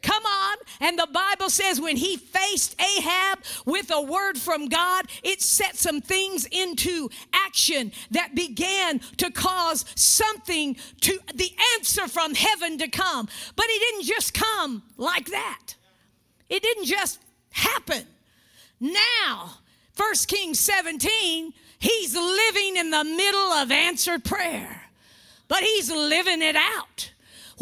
Come 0.04 0.26
on. 0.26 0.58
And 0.82 1.00
the 1.00 1.08
Bible 1.12 1.50
says 1.50 1.80
when 1.80 1.96
he 1.96 2.18
faced 2.18 2.80
Ahab 2.80 3.40
with 3.66 3.90
a 3.90 4.02
word 4.02 4.38
from 4.38 4.68
God, 4.68 5.06
it 5.24 5.42
set 5.42 5.78
some 5.78 6.02
things 6.02 6.46
into 6.52 7.10
action 7.32 7.94
that 8.12 8.36
began 8.36 9.00
to 9.18 9.32
cause 9.32 9.86
something 9.96 10.76
to 11.02 11.20
the 11.34 11.52
answer 11.78 12.10
from 12.10 12.36
heaven 12.36 12.78
to 12.80 12.90
come. 12.90 13.28
But 13.56 13.66
it 13.70 13.80
didn't 13.80 14.06
just 14.06 14.34
come 14.34 14.84
like 14.98 15.28
that, 15.28 15.76
it 16.50 16.62
didn't 16.62 16.86
just 16.86 17.20
happen. 17.52 18.04
Now, 18.82 19.60
First 19.94 20.28
Kings 20.28 20.60
17 20.60 21.54
He's 21.84 22.16
living 22.16 22.78
in 22.78 22.92
the 22.92 23.04
middle 23.04 23.52
of 23.52 23.70
answered 23.70 24.24
prayer, 24.24 24.84
but 25.50 25.64
he's 25.64 25.92
living 25.92 26.42
it 26.42 26.56
out. 26.56 27.12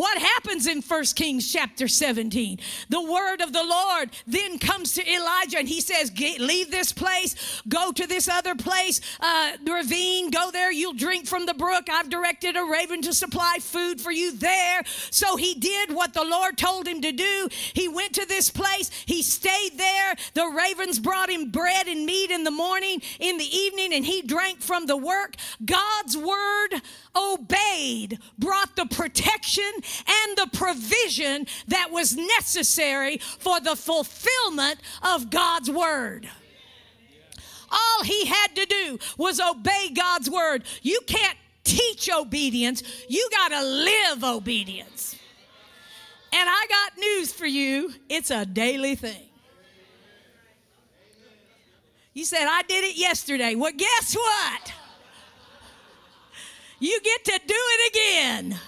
What 0.01 0.17
happens 0.17 0.65
in 0.65 0.81
1 0.81 1.03
Kings 1.15 1.53
chapter 1.53 1.87
17? 1.87 2.57
The 2.89 3.03
word 3.03 3.39
of 3.39 3.53
the 3.53 3.63
Lord 3.63 4.09
then 4.25 4.57
comes 4.57 4.95
to 4.95 5.07
Elijah 5.07 5.59
and 5.59 5.67
he 5.67 5.79
says, 5.79 6.11
Leave 6.39 6.71
this 6.71 6.91
place, 6.91 7.61
go 7.69 7.91
to 7.91 8.07
this 8.07 8.27
other 8.27 8.55
place, 8.55 8.99
uh, 9.19 9.51
ravine, 9.63 10.31
go 10.31 10.49
there, 10.49 10.71
you'll 10.71 10.95
drink 10.95 11.27
from 11.27 11.45
the 11.45 11.53
brook. 11.53 11.87
I've 11.87 12.09
directed 12.09 12.57
a 12.57 12.63
raven 12.63 13.03
to 13.03 13.13
supply 13.13 13.57
food 13.61 14.01
for 14.01 14.11
you 14.11 14.35
there. 14.35 14.81
So 15.11 15.35
he 15.35 15.53
did 15.53 15.93
what 15.93 16.15
the 16.15 16.23
Lord 16.23 16.57
told 16.57 16.87
him 16.87 17.01
to 17.01 17.11
do. 17.11 17.47
He 17.75 17.87
went 17.87 18.13
to 18.13 18.25
this 18.25 18.49
place, 18.49 18.89
he 19.05 19.21
stayed 19.21 19.77
there. 19.77 20.15
The 20.33 20.47
ravens 20.47 20.97
brought 20.97 21.29
him 21.29 21.51
bread 21.51 21.87
and 21.87 22.07
meat 22.07 22.31
in 22.31 22.43
the 22.43 22.49
morning, 22.49 23.03
in 23.19 23.37
the 23.37 23.55
evening, 23.55 23.93
and 23.93 24.03
he 24.03 24.23
drank 24.23 24.61
from 24.61 24.87
the 24.87 24.97
work. 24.97 25.35
God's 25.63 26.17
word 26.17 26.81
obeyed 27.15 28.19
brought 28.37 28.75
the 28.75 28.85
protection 28.85 29.71
and 29.73 30.37
the 30.37 30.49
provision 30.53 31.45
that 31.67 31.91
was 31.91 32.15
necessary 32.15 33.17
for 33.17 33.59
the 33.59 33.75
fulfillment 33.75 34.79
of 35.03 35.29
God's 35.29 35.69
word. 35.69 36.29
All 37.71 38.03
he 38.03 38.25
had 38.25 38.55
to 38.55 38.65
do 38.65 38.99
was 39.17 39.39
obey 39.39 39.89
God's 39.93 40.29
word. 40.29 40.63
You 40.81 40.99
can't 41.07 41.37
teach 41.63 42.09
obedience, 42.11 42.83
you 43.07 43.29
got 43.31 43.49
to 43.49 43.63
live 43.63 44.23
obedience. 44.23 45.15
And 46.33 46.49
I 46.49 46.65
got 46.69 46.97
news 46.97 47.33
for 47.33 47.45
you 47.45 47.93
it's 48.09 48.31
a 48.31 48.45
daily 48.45 48.95
thing. 48.95 49.27
You 52.13 52.25
said, 52.25 52.45
I 52.45 52.61
did 52.63 52.83
it 52.83 52.97
yesterday. 52.97 53.55
Well, 53.55 53.71
guess 53.75 54.15
what? 54.15 54.73
You 56.81 56.99
get 57.01 57.23
to 57.25 57.39
do 57.47 57.55
it 57.55 57.95
again. 57.95 58.59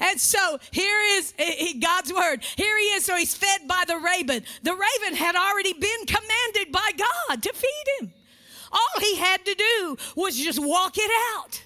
And 0.00 0.18
so 0.18 0.58
here 0.70 0.98
is 1.18 1.34
God's 1.78 2.12
word. 2.12 2.42
Here 2.56 2.78
he 2.78 2.84
is. 2.86 3.04
So 3.04 3.14
he's 3.14 3.34
fed 3.34 3.68
by 3.68 3.84
the 3.86 3.98
raven. 3.98 4.42
The 4.62 4.72
raven 4.72 5.16
had 5.16 5.36
already 5.36 5.74
been 5.74 6.06
commanded 6.06 6.72
by 6.72 6.90
God 6.96 7.42
to 7.42 7.52
feed 7.52 8.00
him. 8.00 8.12
All 8.72 9.00
he 9.00 9.16
had 9.16 9.44
to 9.44 9.54
do 9.54 9.96
was 10.16 10.38
just 10.38 10.58
walk 10.58 10.96
it 10.96 11.10
out. 11.36 11.62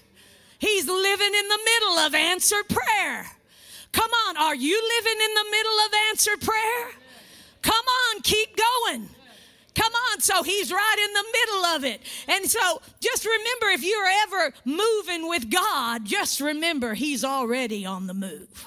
He's 0.59 0.87
living 0.87 1.33
in 1.33 1.47
the 1.47 1.59
middle 1.65 1.97
of 1.99 2.15
answered 2.15 2.67
prayer. 2.67 3.25
Come 3.91 4.11
on, 4.27 4.35
are 4.35 4.55
you 4.55 4.75
living 4.97 5.21
in 5.23 5.33
the 5.35 5.45
middle 5.51 5.79
of 5.85 5.93
answered 6.09 6.41
prayer? 6.41 6.91
Come 7.61 7.85
on, 8.11 8.21
keep 8.21 8.57
going. 8.57 9.09
Come 9.75 9.93
on. 9.93 10.21
So 10.21 10.43
he's 10.43 10.71
right 10.71 11.05
in 11.07 11.13
the 11.13 11.25
middle 11.33 11.65
of 11.65 11.83
it. 11.83 12.01
And 12.27 12.49
so 12.49 12.81
just 13.01 13.25
remember 13.25 13.67
if 13.67 13.83
you're 13.83 14.07
ever 14.23 14.53
moving 14.63 15.27
with 15.27 15.51
God, 15.51 16.05
just 16.05 16.39
remember 16.41 16.93
he's 16.93 17.23
already 17.23 17.85
on 17.85 18.07
the 18.07 18.13
move. 18.13 18.65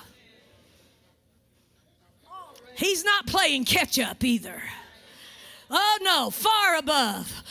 He's 2.76 3.04
not 3.04 3.26
playing 3.26 3.64
catch 3.64 3.98
up 3.98 4.22
either. 4.22 4.62
Oh 5.70 5.98
no, 6.02 6.30
far 6.30 6.76
above. 6.76 7.42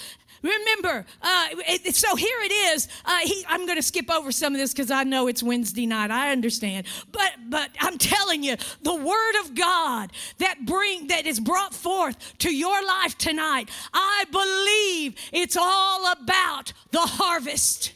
Remember, 0.41 1.05
uh, 1.21 1.47
so 1.91 2.15
here 2.15 2.37
it 2.41 2.51
is. 2.51 2.87
Uh, 3.05 3.19
he, 3.23 3.43
I'm 3.47 3.65
going 3.65 3.77
to 3.77 3.83
skip 3.83 4.09
over 4.11 4.31
some 4.31 4.53
of 4.53 4.59
this 4.59 4.73
because 4.73 4.91
I 4.91 5.03
know 5.03 5.27
it's 5.27 5.41
Wednesday 5.41 5.85
night. 5.85 6.11
I 6.11 6.31
understand, 6.31 6.87
but 7.11 7.33
but 7.49 7.71
I'm 7.79 7.97
telling 7.97 8.43
you, 8.43 8.55
the 8.83 8.95
Word 8.95 9.41
of 9.41 9.55
God 9.55 10.11
that 10.37 10.65
bring 10.65 11.07
that 11.07 11.25
is 11.25 11.39
brought 11.39 11.73
forth 11.73 12.37
to 12.39 12.55
your 12.55 12.85
life 12.85 13.17
tonight. 13.17 13.69
I 13.93 14.25
believe 14.31 15.15
it's 15.31 15.57
all 15.57 16.11
about 16.11 16.73
the 16.91 16.99
harvest 16.99 17.93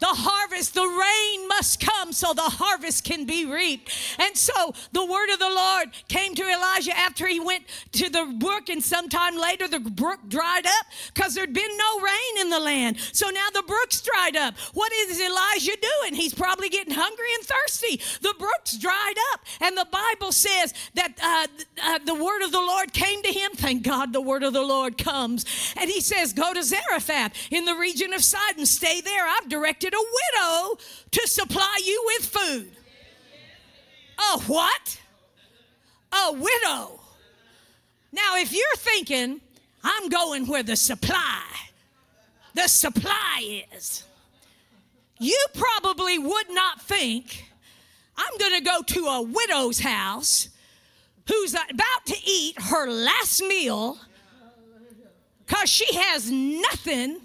the 0.00 0.06
harvest, 0.06 0.74
the 0.74 0.86
rain 0.86 1.48
must 1.48 1.80
come 1.80 2.12
so 2.12 2.32
the 2.32 2.42
harvest 2.42 3.04
can 3.04 3.24
be 3.24 3.44
reaped. 3.44 3.90
And 4.18 4.36
so 4.36 4.74
the 4.92 5.04
word 5.04 5.30
of 5.32 5.38
the 5.38 5.50
Lord 5.50 5.88
came 6.08 6.34
to 6.34 6.42
Elijah 6.42 6.96
after 6.96 7.26
he 7.26 7.40
went 7.40 7.64
to 7.92 8.08
the 8.08 8.34
brook, 8.38 8.68
and 8.68 8.82
sometime 8.82 9.36
later 9.36 9.68
the 9.68 9.80
brook 9.80 10.20
dried 10.28 10.66
up 10.66 10.86
because 11.14 11.34
there'd 11.34 11.52
been 11.52 11.76
no 11.76 12.00
rain 12.00 12.40
in 12.40 12.50
the 12.50 12.60
land. 12.60 12.98
So 13.12 13.28
now 13.30 13.48
the 13.52 13.62
brook's 13.62 14.00
dried 14.00 14.36
up. 14.36 14.54
What 14.74 14.92
is 14.92 15.20
Elijah 15.20 15.76
doing? 15.80 16.14
He's 16.14 16.34
probably 16.34 16.68
getting 16.68 16.94
hungry 16.94 17.28
and 17.34 17.44
thirsty. 17.44 18.00
The 18.20 18.34
brook's 18.38 18.76
dried 18.76 19.16
up, 19.32 19.40
and 19.60 19.76
the 19.76 19.86
Bible 19.90 20.32
says 20.32 20.74
that 20.94 21.18
uh, 21.22 21.46
uh, 21.82 21.98
the 22.04 22.14
word 22.14 22.42
of 22.42 22.52
the 22.52 22.60
Lord 22.60 22.92
came 22.92 23.22
to 23.22 23.32
him. 23.32 23.52
Thank 23.54 23.82
God 23.82 24.12
the 24.12 24.20
word 24.20 24.42
of 24.42 24.52
the 24.52 24.62
Lord 24.62 24.98
comes. 24.98 25.44
And 25.76 25.90
he 25.90 26.00
says, 26.00 26.32
Go 26.32 26.54
to 26.54 26.62
Zarephath 26.62 27.32
in 27.50 27.64
the 27.64 27.74
region 27.74 28.12
of 28.12 28.22
Sidon, 28.22 28.66
stay 28.66 29.00
there. 29.00 29.26
I've 29.26 29.48
directed 29.48 29.87
a 29.94 30.04
widow 30.36 30.78
to 31.10 31.28
supply 31.28 31.78
you 31.84 32.02
with 32.06 32.26
food. 32.26 32.70
A 34.18 34.40
what? 34.40 35.00
A 36.12 36.32
widow. 36.32 37.00
Now, 38.12 38.36
if 38.36 38.52
you're 38.52 38.76
thinking, 38.76 39.40
I'm 39.84 40.08
going 40.08 40.46
where 40.46 40.62
the 40.62 40.76
supply, 40.76 41.42
the 42.54 42.68
supply 42.68 43.64
is, 43.76 44.04
you 45.18 45.38
probably 45.54 46.18
would 46.18 46.50
not 46.50 46.80
think, 46.80 47.44
I'm 48.16 48.38
going 48.38 48.54
to 48.54 48.60
go 48.60 48.82
to 48.82 49.06
a 49.06 49.22
widow's 49.22 49.80
house 49.80 50.48
who's 51.26 51.54
about 51.54 52.06
to 52.06 52.16
eat 52.24 52.60
her 52.60 52.90
last 52.90 53.42
meal 53.42 53.98
because 55.46 55.68
she 55.68 55.86
has 55.94 56.30
nothing 56.30 57.20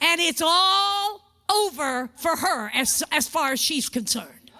and 0.00 0.20
it's 0.20 0.42
all 0.42 1.29
over 1.50 2.08
for 2.16 2.36
her 2.36 2.70
as, 2.74 3.02
as 3.10 3.28
far 3.28 3.52
as 3.52 3.60
she's 3.60 3.88
concerned. 3.88 4.50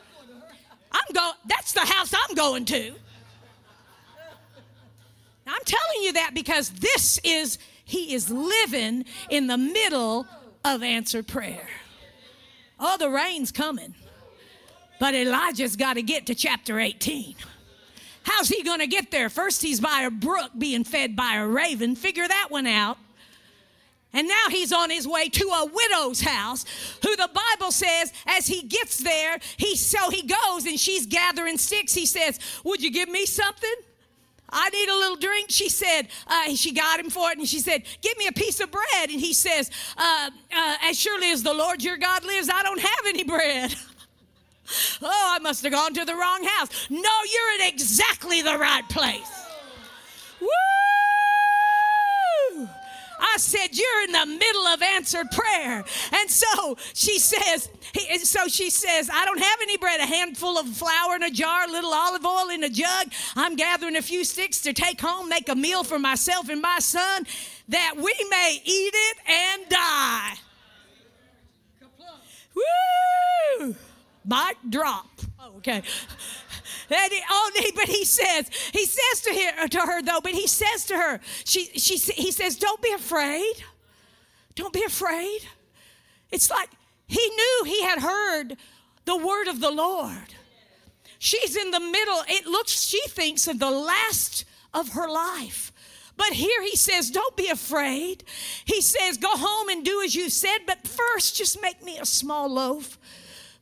I'm 0.92 1.14
going, 1.14 1.34
that's 1.46 1.72
the 1.72 1.80
house 1.80 2.12
I'm 2.12 2.34
going 2.34 2.64
to. 2.66 2.92
I'm 5.46 5.64
telling 5.64 6.02
you 6.02 6.12
that 6.14 6.32
because 6.34 6.70
this 6.70 7.18
is, 7.24 7.58
he 7.84 8.14
is 8.14 8.30
living 8.30 9.04
in 9.30 9.46
the 9.46 9.58
middle 9.58 10.26
of 10.64 10.82
answered 10.82 11.26
prayer. 11.26 11.68
Oh, 12.78 12.96
the 12.96 13.10
rain's 13.10 13.50
coming. 13.52 13.94
But 14.98 15.14
Elijah's 15.14 15.76
got 15.76 15.94
to 15.94 16.02
get 16.02 16.26
to 16.26 16.34
chapter 16.34 16.78
18. 16.78 17.34
How's 18.22 18.48
he 18.48 18.62
going 18.62 18.80
to 18.80 18.86
get 18.86 19.10
there? 19.10 19.30
First, 19.30 19.62
he's 19.62 19.80
by 19.80 20.02
a 20.02 20.10
brook 20.10 20.50
being 20.56 20.84
fed 20.84 21.16
by 21.16 21.36
a 21.36 21.46
raven. 21.46 21.96
Figure 21.96 22.28
that 22.28 22.48
one 22.50 22.66
out. 22.66 22.98
And 24.12 24.26
now 24.26 24.46
he's 24.50 24.72
on 24.72 24.90
his 24.90 25.06
way 25.06 25.28
to 25.28 25.44
a 25.44 25.66
widow's 25.66 26.20
house, 26.20 26.64
who 27.02 27.14
the 27.14 27.30
Bible 27.32 27.70
says, 27.70 28.12
as 28.26 28.46
he 28.46 28.62
gets 28.62 28.98
there, 28.98 29.38
he 29.56 29.76
so 29.76 30.10
he 30.10 30.22
goes 30.22 30.66
and 30.66 30.78
she's 30.78 31.06
gathering 31.06 31.58
sticks. 31.58 31.94
He 31.94 32.06
says, 32.06 32.40
"Would 32.64 32.82
you 32.82 32.90
give 32.90 33.08
me 33.08 33.24
something?" 33.26 33.74
I 34.52 34.68
need 34.70 34.88
a 34.88 34.94
little 34.94 35.16
drink. 35.16 35.50
She 35.50 35.68
said, 35.68 36.08
uh, 36.26 36.54
she 36.54 36.72
got 36.72 36.98
him 36.98 37.08
for 37.08 37.30
it, 37.30 37.38
and 37.38 37.48
she 37.48 37.60
said, 37.60 37.84
Give 38.02 38.16
me 38.18 38.26
a 38.26 38.32
piece 38.32 38.58
of 38.60 38.70
bread. 38.70 39.10
And 39.10 39.20
he 39.20 39.32
says, 39.32 39.70
uh, 39.96 40.30
uh, 40.52 40.76
As 40.82 40.98
surely 40.98 41.30
as 41.30 41.42
the 41.42 41.54
Lord 41.54 41.82
your 41.82 41.96
God 41.96 42.24
lives, 42.24 42.50
I 42.52 42.62
don't 42.62 42.80
have 42.80 43.06
any 43.06 43.22
bread. 43.22 43.74
oh, 45.02 45.34
I 45.34 45.38
must 45.38 45.62
have 45.62 45.72
gone 45.72 45.94
to 45.94 46.04
the 46.04 46.14
wrong 46.14 46.44
house. 46.44 46.90
No, 46.90 46.98
you're 46.98 47.60
in 47.60 47.72
exactly 47.72 48.42
the 48.42 48.58
right 48.58 48.88
place. 48.88 49.30
Woo! 50.40 50.48
I 53.34 53.38
said, 53.38 53.68
You're 53.72 54.04
in 54.04 54.12
the 54.12 54.26
middle 54.26 54.66
of 54.68 54.82
answered 54.82 55.30
prayer. 55.30 55.84
And 56.12 56.30
so 56.30 56.76
she 56.94 57.18
says, 57.18 57.68
So 58.24 58.48
she 58.48 58.70
says, 58.70 59.10
I 59.12 59.24
don't 59.24 59.40
have 59.40 59.58
any 59.62 59.76
bread, 59.76 60.00
a 60.00 60.06
handful 60.06 60.58
of 60.58 60.68
flour 60.68 61.16
in 61.16 61.22
a 61.22 61.30
jar, 61.30 61.64
a 61.64 61.70
little 61.70 61.92
olive 61.92 62.24
oil 62.24 62.50
in 62.50 62.64
a 62.64 62.68
jug. 62.68 63.12
I'm 63.36 63.56
gathering 63.56 63.96
a 63.96 64.02
few 64.02 64.24
sticks 64.24 64.60
to 64.62 64.72
take 64.72 65.00
home, 65.00 65.28
make 65.28 65.48
a 65.48 65.54
meal 65.54 65.84
for 65.84 65.98
myself 65.98 66.48
and 66.48 66.60
my 66.60 66.78
son, 66.78 67.26
that 67.68 67.94
we 67.96 68.14
may 68.30 68.60
eat 68.64 68.94
it 68.94 69.16
and 69.28 69.68
die. 69.68 70.34
Woo! 72.54 73.74
Mic 74.24 74.56
drop. 74.68 75.08
Oh, 75.38 75.56
okay. 75.58 75.82
And 76.90 77.12
he, 77.12 77.20
oh, 77.30 77.50
but 77.74 77.88
he 77.88 78.04
says, 78.04 78.50
he 78.72 78.84
says 78.84 79.20
to 79.22 79.34
her, 79.34 79.68
to 79.68 79.80
her 79.80 80.02
though, 80.02 80.20
but 80.22 80.32
he 80.32 80.46
says 80.46 80.84
to 80.86 80.96
her, 80.96 81.20
she, 81.44 81.66
she, 81.76 81.96
he 81.96 82.32
says, 82.32 82.56
don't 82.56 82.82
be 82.82 82.92
afraid. 82.92 83.54
Don't 84.54 84.72
be 84.72 84.82
afraid. 84.82 85.40
It's 86.30 86.50
like 86.50 86.70
he 87.06 87.28
knew 87.28 87.62
he 87.64 87.82
had 87.82 88.00
heard 88.00 88.56
the 89.04 89.16
word 89.16 89.48
of 89.48 89.60
the 89.60 89.70
Lord. 89.70 90.34
She's 91.18 91.56
in 91.56 91.70
the 91.70 91.80
middle. 91.80 92.22
It 92.28 92.46
looks, 92.46 92.82
she 92.82 93.00
thinks, 93.08 93.46
of 93.46 93.58
the 93.58 93.70
last 93.70 94.44
of 94.72 94.90
her 94.90 95.08
life. 95.08 95.72
But 96.16 96.34
here 96.34 96.62
he 96.62 96.76
says, 96.76 97.10
Don't 97.10 97.36
be 97.36 97.48
afraid. 97.48 98.24
He 98.64 98.80
says, 98.80 99.16
Go 99.16 99.30
home 99.30 99.68
and 99.68 99.84
do 99.84 100.02
as 100.02 100.14
you 100.14 100.28
said, 100.28 100.58
but 100.66 100.86
first 100.86 101.36
just 101.36 101.60
make 101.62 101.82
me 101.82 101.98
a 101.98 102.06
small 102.06 102.48
loaf 102.48 102.98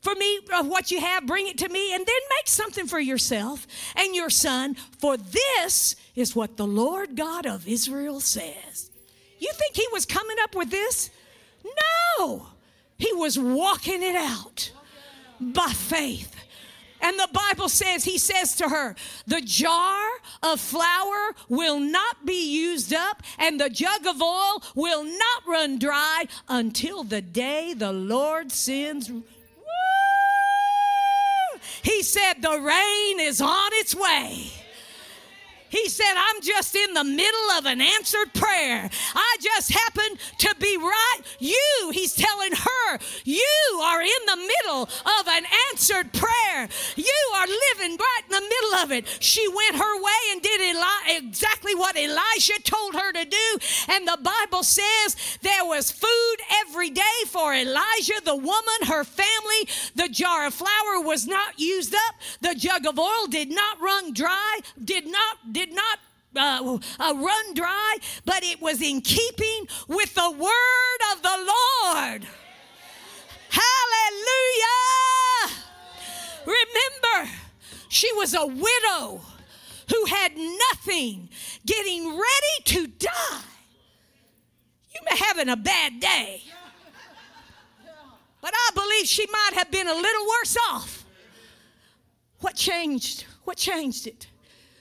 for 0.00 0.14
me 0.14 0.40
of 0.58 0.66
what 0.66 0.90
you 0.90 1.00
have, 1.00 1.26
bring 1.26 1.48
it 1.48 1.58
to 1.58 1.68
me, 1.68 1.92
and 1.92 2.06
then 2.06 2.20
make 2.36 2.46
something 2.46 2.86
for 2.86 3.00
yourself 3.00 3.66
and 3.96 4.14
your 4.14 4.30
son. 4.30 4.74
For 4.98 5.16
this 5.16 5.96
is 6.14 6.36
what 6.36 6.56
the 6.56 6.66
Lord 6.66 7.16
God 7.16 7.46
of 7.46 7.66
Israel 7.66 8.20
says. 8.20 8.90
You 9.38 9.50
think 9.52 9.76
he 9.76 9.86
was 9.92 10.06
coming 10.06 10.36
up 10.42 10.54
with 10.54 10.70
this? 10.70 11.10
No, 12.18 12.48
he 12.96 13.12
was 13.12 13.38
walking 13.38 14.02
it 14.02 14.16
out 14.16 14.72
by 15.40 15.68
faith. 15.68 16.34
And 17.00 17.16
the 17.16 17.28
Bible 17.32 17.68
says, 17.68 18.04
he 18.04 18.18
says 18.18 18.56
to 18.56 18.68
her, 18.68 18.96
the 19.26 19.40
jar 19.40 20.04
of 20.42 20.60
flour 20.60 21.32
will 21.48 21.78
not 21.78 22.26
be 22.26 22.52
used 22.52 22.92
up, 22.92 23.22
and 23.38 23.60
the 23.60 23.70
jug 23.70 24.04
of 24.04 24.20
oil 24.20 24.62
will 24.74 25.04
not 25.04 25.46
run 25.46 25.78
dry 25.78 26.24
until 26.48 27.04
the 27.04 27.22
day 27.22 27.72
the 27.72 27.92
Lord 27.92 28.50
sends 28.50 29.12
he 31.82 32.02
said, 32.02 32.34
The 32.40 32.58
rain 32.60 33.20
is 33.20 33.40
on 33.40 33.70
its 33.74 33.94
way. 33.94 34.52
He 35.68 35.88
said, 35.88 36.14
I'm 36.16 36.40
just 36.40 36.74
in 36.74 36.94
the 36.94 37.04
middle 37.04 37.50
of 37.58 37.66
an 37.66 37.80
answered 37.80 38.32
prayer. 38.32 38.88
I 39.14 39.36
just 39.40 39.72
happen 39.72 40.16
to 40.38 40.54
be 40.58 40.76
right. 40.78 41.20
You, 41.38 41.90
he's 41.92 42.14
telling 42.14 42.52
her, 42.52 42.98
you 43.24 43.80
are 43.82 44.00
in 44.00 44.26
the 44.26 44.36
middle 44.36 44.82
of 44.82 45.28
an 45.28 45.44
answered 45.70 46.12
prayer. 46.12 46.68
You 46.96 47.32
are 47.36 47.46
living 47.46 47.98
right 47.98 48.22
in 48.24 48.30
the 48.30 48.40
middle 48.40 48.67
of 48.82 48.92
it. 48.92 49.06
She 49.20 49.46
went 49.48 49.76
her 49.76 50.02
way 50.02 50.20
and 50.32 50.42
did 50.42 50.60
Eli- 50.60 51.18
exactly 51.18 51.74
what 51.74 51.96
Elisha 51.96 52.60
told 52.62 52.94
her 52.94 53.12
to 53.12 53.24
do. 53.24 53.58
And 53.88 54.06
the 54.06 54.18
Bible 54.22 54.62
says 54.62 55.38
there 55.42 55.64
was 55.64 55.90
food 55.90 56.36
every 56.66 56.90
day 56.90 57.02
for 57.26 57.54
Elijah, 57.54 58.20
the 58.24 58.36
woman, 58.36 58.80
her 58.86 59.04
family. 59.04 59.68
The 59.94 60.08
jar 60.08 60.46
of 60.46 60.54
flour 60.54 61.00
was 61.00 61.26
not 61.26 61.58
used 61.58 61.94
up. 61.94 62.14
The 62.40 62.54
jug 62.54 62.86
of 62.86 62.98
oil 62.98 63.26
did 63.28 63.50
not 63.50 63.80
run 63.80 64.12
dry, 64.12 64.60
did 64.82 65.06
not 65.06 65.52
did 65.52 65.72
not 65.72 65.98
uh, 66.36 66.78
uh, 67.00 67.14
run 67.14 67.54
dry, 67.54 67.96
but 68.24 68.42
it 68.44 68.60
was 68.60 68.82
in 68.82 69.00
keeping 69.00 69.66
with 69.88 70.14
the 70.14 70.30
word 70.30 71.00
of 71.12 71.22
the 71.22 71.52
Lord. 71.84 72.26
Hallelujah! 73.50 74.68
Remember, 76.46 77.30
she 77.88 78.12
was 78.14 78.34
a 78.34 78.46
widow 78.46 79.20
who 79.90 80.04
had 80.06 80.32
nothing, 80.36 81.28
getting 81.64 82.08
ready 82.08 82.64
to 82.64 82.86
die. 82.86 83.40
You 84.94 85.00
may 85.10 85.16
having 85.16 85.48
a 85.48 85.56
bad 85.56 86.00
day, 86.00 86.42
but 88.40 88.52
I 88.54 88.70
believe 88.74 89.06
she 89.06 89.26
might 89.30 89.54
have 89.54 89.70
been 89.70 89.86
a 89.86 89.94
little 89.94 90.26
worse 90.26 90.56
off 90.70 91.04
What 92.40 92.54
changed? 92.54 93.24
What 93.44 93.56
changed 93.56 94.06
it? 94.06 94.28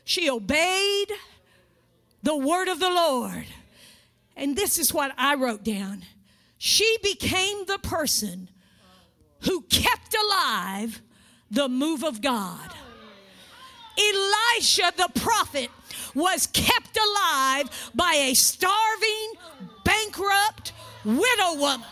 She 0.04 0.30
obeyed 0.30 1.12
the 2.24 2.38
word 2.38 2.67
of 2.67 2.80
the 2.80 2.89
Lord. 2.89 3.46
And 4.36 4.56
this 4.56 4.78
is 4.78 4.93
what 4.93 5.12
I 5.17 5.36
wrote 5.36 5.63
down. 5.63 6.04
She 6.58 6.98
became 7.02 7.65
the 7.65 7.80
person 7.80 8.50
who 9.41 9.62
kept 9.62 10.15
alive 10.15 11.02
the 11.50 11.67
move 11.70 12.04
of 12.04 12.22
God. 12.22 12.72
Elisha 13.97 14.93
the 14.95 15.10
prophet 15.19 15.69
was 16.13 16.47
kept 16.47 16.97
alive 16.97 17.91
by 17.95 18.13
a 18.29 18.33
starving, 18.33 19.33
bankrupt 19.83 20.73
widow 21.03 21.55
woman. 21.55 21.88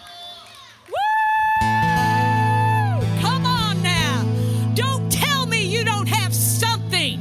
Come 3.21 3.45
on 3.45 3.81
now. 3.81 4.25
Don't 4.75 5.11
tell 5.11 5.45
me 5.45 5.63
you 5.65 5.83
don't 5.83 6.07
have 6.07 6.33
something. 6.33 7.19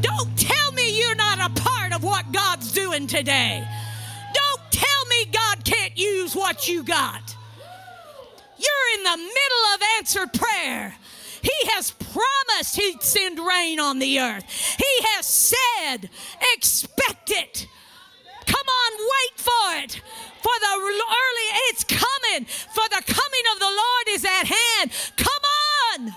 Don't 0.00 0.38
tell 0.38 0.72
me 0.72 0.98
you're 0.98 1.14
not 1.14 1.38
a 1.38 1.60
part 1.60 1.92
of 1.92 2.02
what 2.02 2.32
God's 2.32 2.72
doing 2.72 3.06
today. 3.06 3.66
Don't 4.34 4.60
tell 4.70 5.06
me 5.08 5.26
God 5.32 5.64
can't 5.64 5.96
use 5.96 6.34
what 6.34 6.68
you 6.68 6.82
got. 6.82 7.36
You're 8.58 8.98
in 8.98 9.02
the 9.04 9.16
middle 9.16 9.74
of 9.74 9.82
answered 9.98 10.32
prayer. 10.32 10.94
He 11.50 11.68
has 11.70 11.90
promised 11.90 12.76
He'd 12.76 13.02
send 13.02 13.38
rain 13.38 13.80
on 13.80 13.98
the 13.98 14.20
earth. 14.20 14.44
He 14.76 14.94
has 15.12 15.26
said, 15.26 16.10
expect 16.54 17.30
it. 17.30 17.66
Come 18.46 18.66
on, 18.82 18.92
wait 18.98 19.36
for 19.36 19.66
it. 19.84 19.92
For 20.42 20.56
the 20.60 20.74
early, 20.76 21.48
it's 21.68 21.84
coming. 21.84 22.44
For 22.46 22.86
the 22.88 23.02
coming 23.06 23.44
of 23.52 23.58
the 23.58 23.72
Lord 23.82 24.06
is 24.08 24.24
at 24.24 24.46
hand. 24.46 24.90
Come 25.16 25.44
on. 26.06 26.14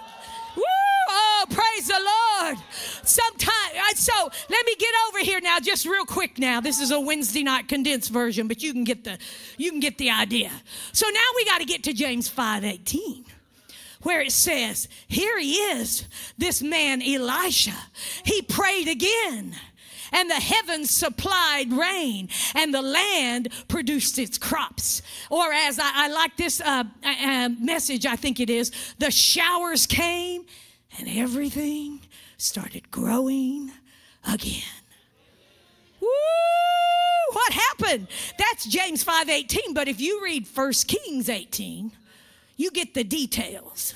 Woo! 0.56 0.63
Oh, 1.10 1.46
praise 1.50 1.88
the 1.88 2.00
Lord. 2.00 2.58
Sometime, 3.04 3.72
uh, 3.76 3.96
so 3.96 4.32
let 4.50 4.65
me 4.65 4.76
get 4.76 4.94
over 5.08 5.20
here 5.20 5.41
now, 5.41 5.60
just 5.60 5.86
real 5.86 6.06
quick. 6.06 6.38
Now, 6.39 6.62
this 6.62 6.80
is 6.80 6.91
a 6.91 7.00
Wednesday 7.00 7.44
night 7.44 7.67
condensed 7.67 8.12
version, 8.12 8.48
but 8.48 8.62
you 8.62 8.72
can 8.74 8.84
get 8.84 9.04
the 9.04 9.17
you 9.58 9.72
can 9.72 9.80
get 9.80 9.98
the 9.98 10.10
idea. 10.10 10.52
So 10.94 11.08
now 11.10 11.20
we 11.36 11.46
got 11.46 11.60
to 11.60 11.65
get 11.65 11.84
to 11.84 11.94
James 11.94 12.30
five 12.30 12.63
eighteen 12.63 13.26
where 14.04 14.22
it 14.22 14.32
says, 14.32 14.88
Here 15.08 15.40
he 15.40 15.54
is, 15.54 16.08
this 16.38 16.62
man 16.62 17.02
Elisha. 17.02 17.76
He 18.24 18.42
prayed 18.42 18.88
again. 18.88 19.56
And 20.14 20.30
the 20.30 20.36
heavens 20.36 20.92
supplied 20.92 21.72
rain, 21.72 22.28
and 22.54 22.74
the 22.74 22.82
land 22.82 23.48
produced 23.70 24.20
its 24.20 24.38
crops. 24.38 25.02
Or, 25.30 25.54
as 25.54 25.80
I, 25.80 25.90
I 25.94 26.08
like 26.10 26.36
this 26.36 26.60
uh, 26.60 26.84
uh, 27.02 27.50
message, 27.58 28.06
I 28.06 28.18
think 28.18 28.42
it 28.42 28.50
is, 28.50 28.74
the 29.00 29.10
showers 29.10 29.88
came, 29.88 30.46
and 31.00 31.08
everything 31.08 32.02
started 32.38 32.92
growing 32.92 33.72
again. 34.28 34.64
Woo! 36.02 36.10
What 37.32 37.54
happened? 37.54 38.08
That's 38.38 38.66
James 38.66 39.06
5:18, 39.06 39.74
but 39.74 39.88
if 39.88 40.02
you 40.02 40.22
read 40.22 40.46
1 40.54 40.74
Kings 40.88 41.30
18, 41.30 41.92
you 42.62 42.71
get 42.71 42.93
the 42.93 43.04
details. 43.04 43.95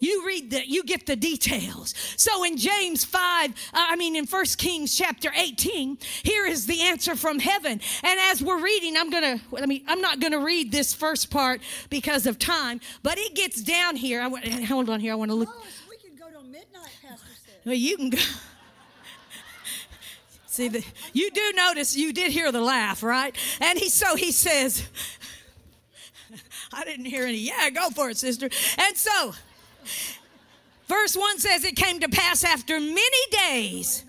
You 0.00 0.26
read 0.26 0.50
that, 0.50 0.66
you 0.66 0.82
get 0.82 1.06
the 1.06 1.14
details. 1.14 1.94
So 2.16 2.42
in 2.42 2.56
James 2.56 3.04
5, 3.04 3.50
uh, 3.50 3.52
I 3.72 3.94
mean 3.94 4.16
in 4.16 4.26
1 4.26 4.44
Kings 4.58 4.98
chapter 4.98 5.30
18, 5.32 5.98
here 6.24 6.44
is 6.44 6.66
the 6.66 6.80
answer 6.80 7.14
from 7.14 7.38
heaven. 7.38 7.80
And 8.02 8.20
as 8.32 8.42
we're 8.42 8.60
reading, 8.60 8.96
I'm 8.96 9.10
gonna, 9.10 9.40
I 9.56 9.66
mean, 9.66 9.84
I'm 9.86 10.00
not 10.00 10.18
gonna 10.18 10.40
read 10.40 10.72
this 10.72 10.92
first 10.92 11.30
part 11.30 11.60
because 11.88 12.26
of 12.26 12.40
time, 12.40 12.80
but 13.04 13.16
it 13.16 13.36
gets 13.36 13.62
down 13.62 13.94
here. 13.94 14.20
I 14.20 14.26
want, 14.26 14.44
hold 14.64 14.90
on 14.90 14.98
here, 14.98 15.12
I 15.12 15.14
wanna 15.14 15.36
look. 15.36 15.50
Oh, 15.52 15.62
so 15.62 15.84
we 15.88 15.98
can 15.98 16.16
go 16.16 16.28
to 16.36 16.42
midnight, 16.44 16.90
Pastor 17.00 17.26
said. 17.46 17.60
Well, 17.64 17.76
you 17.76 17.96
can 17.96 18.10
go. 18.10 18.18
See, 20.46 20.66
the, 20.66 20.84
you 21.12 21.30
do 21.30 21.52
notice, 21.54 21.96
you 21.96 22.12
did 22.12 22.32
hear 22.32 22.50
the 22.50 22.60
laugh, 22.60 23.04
right? 23.04 23.36
And 23.60 23.78
he, 23.78 23.88
so 23.88 24.16
he 24.16 24.32
says, 24.32 24.88
I 26.74 26.84
didn't 26.84 27.06
hear 27.06 27.24
any, 27.24 27.38
yeah, 27.38 27.70
go 27.70 27.90
for 27.90 28.10
it, 28.10 28.16
sister. 28.16 28.48
And 28.78 28.96
so, 28.96 29.34
verse 30.86 31.16
1 31.16 31.38
says, 31.38 31.64
It 31.64 31.76
came 31.76 32.00
to 32.00 32.08
pass 32.08 32.44
after 32.44 32.80
many 32.80 33.26
days 33.30 34.04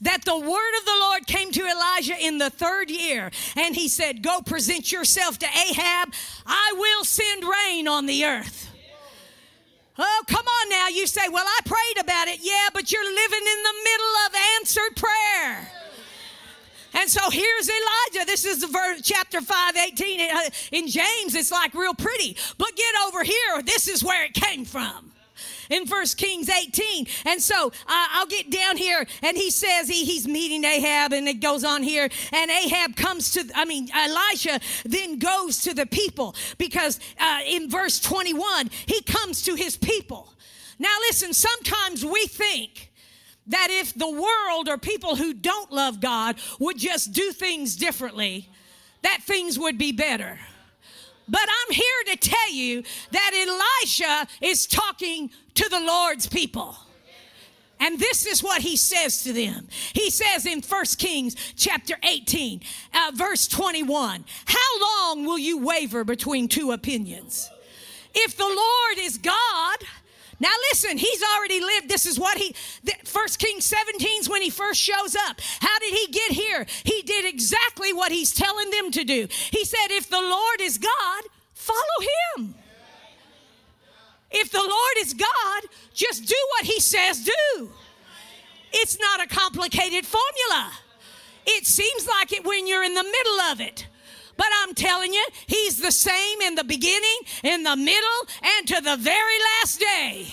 that 0.00 0.24
the 0.24 0.36
word 0.36 0.78
of 0.78 0.84
the 0.84 0.96
Lord 1.00 1.26
came 1.26 1.50
to 1.52 1.66
Elijah 1.66 2.16
in 2.20 2.38
the 2.38 2.50
third 2.50 2.90
year. 2.90 3.30
And 3.56 3.74
he 3.74 3.88
said, 3.88 4.22
Go 4.22 4.40
present 4.40 4.90
yourself 4.92 5.38
to 5.38 5.46
Ahab. 5.46 6.12
I 6.46 6.74
will 6.76 7.04
send 7.04 7.44
rain 7.44 7.88
on 7.88 8.06
the 8.06 8.24
earth. 8.24 8.70
Oh, 10.00 10.22
come 10.28 10.46
on 10.46 10.68
now. 10.68 10.88
You 10.88 11.06
say, 11.06 11.28
Well, 11.30 11.46
I 11.46 11.60
prayed 11.64 12.04
about 12.04 12.28
it. 12.28 12.40
Yeah, 12.42 12.68
but 12.72 12.92
you're 12.92 13.04
living 13.04 13.40
in 13.40 13.62
the 13.62 13.74
middle 13.84 14.14
of 14.26 14.34
answered 14.56 14.96
prayer. 14.96 15.77
And 16.94 17.08
so 17.08 17.30
here's 17.30 17.68
Elijah. 17.68 18.26
This 18.26 18.44
is 18.44 18.60
the 18.60 18.66
verse, 18.66 19.02
chapter 19.02 19.40
5, 19.40 19.76
18. 19.76 20.20
Uh, 20.20 20.40
in 20.72 20.88
James, 20.88 21.34
it's 21.34 21.50
like 21.50 21.74
real 21.74 21.94
pretty. 21.94 22.36
But 22.56 22.74
get 22.76 22.94
over 23.06 23.24
here. 23.24 23.62
This 23.64 23.88
is 23.88 24.02
where 24.02 24.24
it 24.24 24.34
came 24.34 24.64
from 24.64 25.12
in 25.70 25.86
First 25.86 26.16
Kings 26.16 26.48
18. 26.48 27.06
And 27.26 27.40
so 27.40 27.68
uh, 27.68 28.06
I'll 28.12 28.26
get 28.26 28.50
down 28.50 28.76
here, 28.76 29.06
and 29.22 29.36
he 29.36 29.50
says 29.50 29.88
he, 29.88 30.04
he's 30.04 30.26
meeting 30.26 30.64
Ahab, 30.64 31.12
and 31.12 31.28
it 31.28 31.40
goes 31.40 31.64
on 31.64 31.82
here. 31.82 32.08
And 32.32 32.50
Ahab 32.50 32.96
comes 32.96 33.32
to, 33.32 33.44
I 33.54 33.64
mean, 33.64 33.88
Elisha 33.94 34.60
then 34.84 35.18
goes 35.18 35.62
to 35.62 35.74
the 35.74 35.86
people 35.86 36.34
because 36.56 37.00
uh, 37.20 37.40
in 37.46 37.70
verse 37.70 38.00
21, 38.00 38.70
he 38.86 39.02
comes 39.02 39.42
to 39.42 39.54
his 39.54 39.76
people. 39.76 40.32
Now, 40.78 40.94
listen, 41.08 41.32
sometimes 41.32 42.04
we 42.04 42.26
think 42.26 42.87
that 43.48 43.68
if 43.70 43.94
the 43.94 44.10
world 44.10 44.68
or 44.68 44.78
people 44.78 45.16
who 45.16 45.34
don't 45.34 45.72
love 45.72 46.00
God 46.00 46.36
would 46.58 46.78
just 46.78 47.12
do 47.12 47.32
things 47.32 47.76
differently, 47.76 48.48
that 49.02 49.22
things 49.22 49.58
would 49.58 49.78
be 49.78 49.92
better. 49.92 50.38
But 51.28 51.42
I'm 51.42 51.74
here 51.74 52.14
to 52.14 52.16
tell 52.16 52.52
you 52.52 52.82
that 53.10 53.30
Elisha 53.34 54.28
is 54.40 54.66
talking 54.66 55.30
to 55.54 55.68
the 55.68 55.80
Lord's 55.80 56.26
people. 56.26 56.76
And 57.80 57.98
this 57.98 58.26
is 58.26 58.42
what 58.42 58.62
he 58.62 58.76
says 58.76 59.22
to 59.22 59.32
them. 59.32 59.68
He 59.92 60.10
says 60.10 60.46
in 60.46 60.62
1 60.62 60.84
Kings 60.98 61.36
chapter 61.54 61.94
18, 62.02 62.60
uh, 62.92 63.12
verse 63.14 63.46
21, 63.46 64.24
How 64.46 64.80
long 64.80 65.24
will 65.26 65.38
you 65.38 65.58
waver 65.58 66.02
between 66.02 66.48
two 66.48 66.72
opinions? 66.72 67.48
If 68.14 68.36
the 68.36 68.44
Lord 68.44 69.06
is 69.06 69.18
God, 69.18 69.76
now 70.40 70.52
listen, 70.70 70.98
he's 70.98 71.22
already 71.22 71.60
lived. 71.60 71.88
This 71.88 72.06
is 72.06 72.18
what 72.18 72.38
he, 72.38 72.54
First 73.04 73.38
Kings 73.38 73.64
17 73.64 74.20
is 74.20 74.28
when 74.28 74.42
he 74.42 74.50
first 74.50 74.80
shows 74.80 75.16
up. 75.16 75.40
How 75.60 75.78
did 75.80 75.92
he 75.94 76.12
get 76.12 76.32
here? 76.32 76.66
He 76.84 77.02
did 77.02 77.24
exactly 77.24 77.92
what 77.92 78.12
he's 78.12 78.32
telling 78.32 78.70
them 78.70 78.90
to 78.92 79.04
do. 79.04 79.26
He 79.50 79.64
said, 79.64 79.88
if 79.90 80.08
the 80.08 80.20
Lord 80.20 80.60
is 80.60 80.78
God, 80.78 81.22
follow 81.54 81.78
him. 82.36 82.54
If 84.30 84.52
the 84.52 84.58
Lord 84.58 84.96
is 84.98 85.14
God, 85.14 85.62
just 85.94 86.26
do 86.26 86.36
what 86.52 86.66
he 86.66 86.80
says 86.80 87.24
do. 87.24 87.70
It's 88.72 88.98
not 89.00 89.22
a 89.22 89.26
complicated 89.26 90.04
formula. 90.06 90.72
It 91.46 91.66
seems 91.66 92.06
like 92.06 92.32
it 92.32 92.44
when 92.44 92.66
you're 92.66 92.84
in 92.84 92.94
the 92.94 93.02
middle 93.02 93.40
of 93.50 93.60
it. 93.60 93.86
But 94.38 94.46
I'm 94.62 94.74
telling 94.74 95.12
you, 95.12 95.26
He's 95.46 95.82
the 95.82 95.92
same 95.92 96.40
in 96.40 96.54
the 96.54 96.64
beginning, 96.64 97.18
in 97.42 97.64
the 97.64 97.76
middle, 97.76 98.20
and 98.42 98.68
to 98.68 98.80
the 98.80 98.96
very 98.96 99.38
last 99.60 99.80
day. 99.80 100.28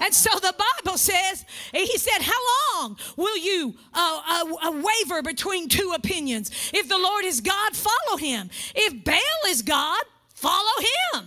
And 0.00 0.14
so 0.14 0.30
the 0.38 0.54
Bible 0.84 0.96
says, 0.96 1.44
He 1.72 1.98
said, 1.98 2.22
How 2.22 2.78
long 2.78 2.96
will 3.16 3.36
you 3.36 3.74
uh, 3.92 4.22
uh, 4.26 4.68
uh, 4.68 4.82
waver 4.82 5.22
between 5.22 5.68
two 5.68 5.92
opinions? 5.94 6.50
If 6.72 6.88
the 6.88 6.98
Lord 6.98 7.24
is 7.24 7.40
God, 7.40 7.76
follow 7.76 8.16
Him. 8.16 8.50
If 8.74 9.04
Baal 9.04 9.48
is 9.48 9.62
God, 9.62 10.02
follow 10.34 10.80
Him. 11.14 11.26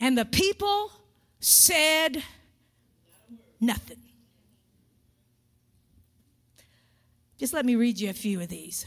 And 0.00 0.16
the 0.16 0.24
people 0.24 0.92
said 1.40 2.22
nothing. 3.60 3.98
Just 7.38 7.52
let 7.52 7.64
me 7.64 7.76
read 7.76 8.00
you 8.00 8.10
a 8.10 8.14
few 8.14 8.40
of 8.40 8.48
these. 8.48 8.86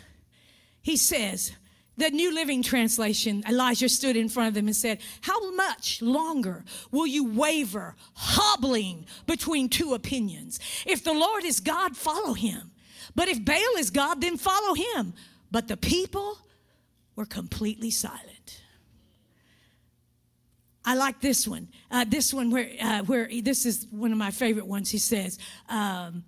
He 0.82 0.98
says, 0.98 1.52
the 1.98 2.10
New 2.10 2.34
Living 2.34 2.63
Translation, 2.63 3.44
Elijah 3.48 3.89
stood 3.89 4.15
in 4.15 4.30
front 4.30 4.48
of 4.48 4.54
them 4.54 4.67
and 4.67 4.76
said, 4.76 5.02
How 5.22 5.52
much 5.52 6.02
longer 6.02 6.63
will 6.89 7.06
you 7.06 7.26
waver, 7.26 7.96
hobbling 8.15 9.06
between 9.28 9.70
two 9.70 9.94
opinions? 9.94 10.60
If 10.86 11.04
the 11.04 11.13
Lord 11.13 11.44
is 11.44 11.60
God, 11.60 11.96
follow 11.96 12.34
him. 12.34 12.72
But 13.13 13.28
if 13.28 13.44
Baal 13.44 13.78
is 13.78 13.89
God, 13.89 14.22
then 14.22 14.38
follow 14.38 14.74
him. 14.74 15.13
But 15.52 15.67
the 15.67 15.78
people 15.78 16.38
were 17.15 17.26
completely 17.26 17.91
silent. 17.91 18.62
I 20.84 20.96
like 20.96 21.22
this 21.22 21.48
one. 21.48 21.67
Uh, 21.91 22.06
this 22.08 22.34
one 22.34 22.50
where, 22.50 22.70
uh, 22.82 23.04
where 23.04 23.30
this 23.44 23.65
is 23.65 23.86
one 23.91 24.12
of 24.12 24.17
my 24.17 24.32
favorite 24.32 24.65
ones. 24.65 24.89
He 24.89 24.98
says, 24.98 25.38
um, 25.70 26.24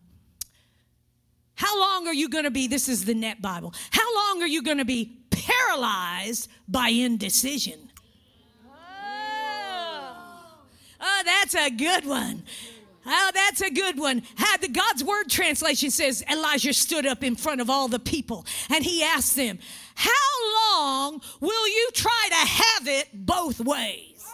how 1.56 1.80
long 1.80 2.08
are 2.08 2.14
you 2.14 2.30
going 2.30 2.46
to 2.46 2.52
be? 2.52 2.68
This 2.68 2.90
is 2.90 3.06
the 3.06 3.14
Net 3.14 3.42
Bible. 3.42 3.74
How 3.92 4.16
long 4.16 4.42
are 4.42 4.48
you 4.48 4.64
going 4.64 4.80
to 4.80 4.86
be 4.86 5.18
paralyzed 5.30 6.50
by 6.68 6.90
indecision? 6.90 7.92
Oh, 8.66 10.46
oh 11.02 11.22
that's 11.26 11.56
a 11.56 11.70
good 11.70 12.06
one. 12.06 12.44
Oh, 13.06 13.32
that's 13.34 13.62
a 13.62 13.70
good 13.70 14.00
one. 14.00 14.24
How 14.36 14.58
the 14.58 14.70
God's 14.70 15.04
word 15.04 15.30
translation 15.30 15.92
says 15.92 16.24
Elijah 16.32 16.74
stood 16.74 17.06
up 17.06 17.24
in 17.24 17.36
front 17.36 17.60
of 17.60 17.70
all 17.70 17.88
the 17.88 18.00
people 18.00 18.46
and 18.70 18.84
he 18.84 19.04
asked 19.04 19.36
them, 19.36 19.60
How 19.96 20.12
long 20.72 21.22
will 21.42 21.68
you 21.68 21.90
try 21.94 22.28
to 22.30 22.36
have 22.36 22.88
it 22.88 23.10
both 23.14 23.60
ways? 23.60 24.26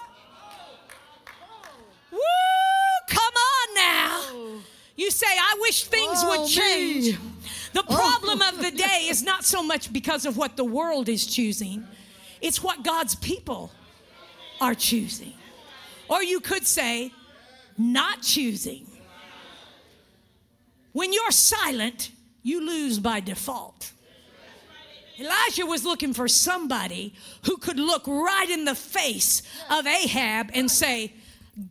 Woo! 2.12 2.20
Come 3.08 3.34
on 3.34 3.76
now. 3.76 4.20
Oh. 4.26 4.62
You 5.00 5.12
say, 5.12 5.28
I 5.30 5.58
wish 5.62 5.86
things 5.86 6.18
Oh, 6.24 6.42
would 6.42 6.50
change. 6.50 7.18
me. 7.18 7.18
The 7.72 7.86
oh. 7.88 7.96
problem 7.96 8.42
of 8.42 8.62
the 8.62 8.70
day 8.70 9.08
is 9.08 9.24
not 9.24 9.46
so 9.46 9.64
much 9.64 9.94
because 9.94 10.26
of 10.26 10.36
what 10.36 10.58
the 10.58 10.66
world 10.66 11.08
is 11.08 11.26
choosing, 11.26 11.88
it's 12.42 12.62
what 12.62 12.84
God's 12.84 13.16
people 13.16 13.72
are 14.60 14.76
choosing. 14.76 15.36
Or 16.10 16.22
you 16.22 16.42
could 16.42 16.68
say, 16.68 17.14
not 17.78 18.24
choosing. 18.24 18.88
When 20.92 21.14
you're 21.14 21.32
silent, 21.32 22.12
you 22.44 22.60
lose 22.66 23.00
by 23.00 23.22
default. 23.22 23.94
Elijah 25.18 25.66
was 25.66 25.86
looking 25.86 26.14
for 26.14 26.28
somebody 26.28 27.14
who 27.46 27.56
could 27.56 27.80
look 27.80 28.06
right 28.06 28.50
in 28.50 28.66
the 28.66 28.76
face 28.76 29.44
of 29.70 29.88
Ahab 29.88 30.50
and 30.54 30.70
say, 30.70 31.14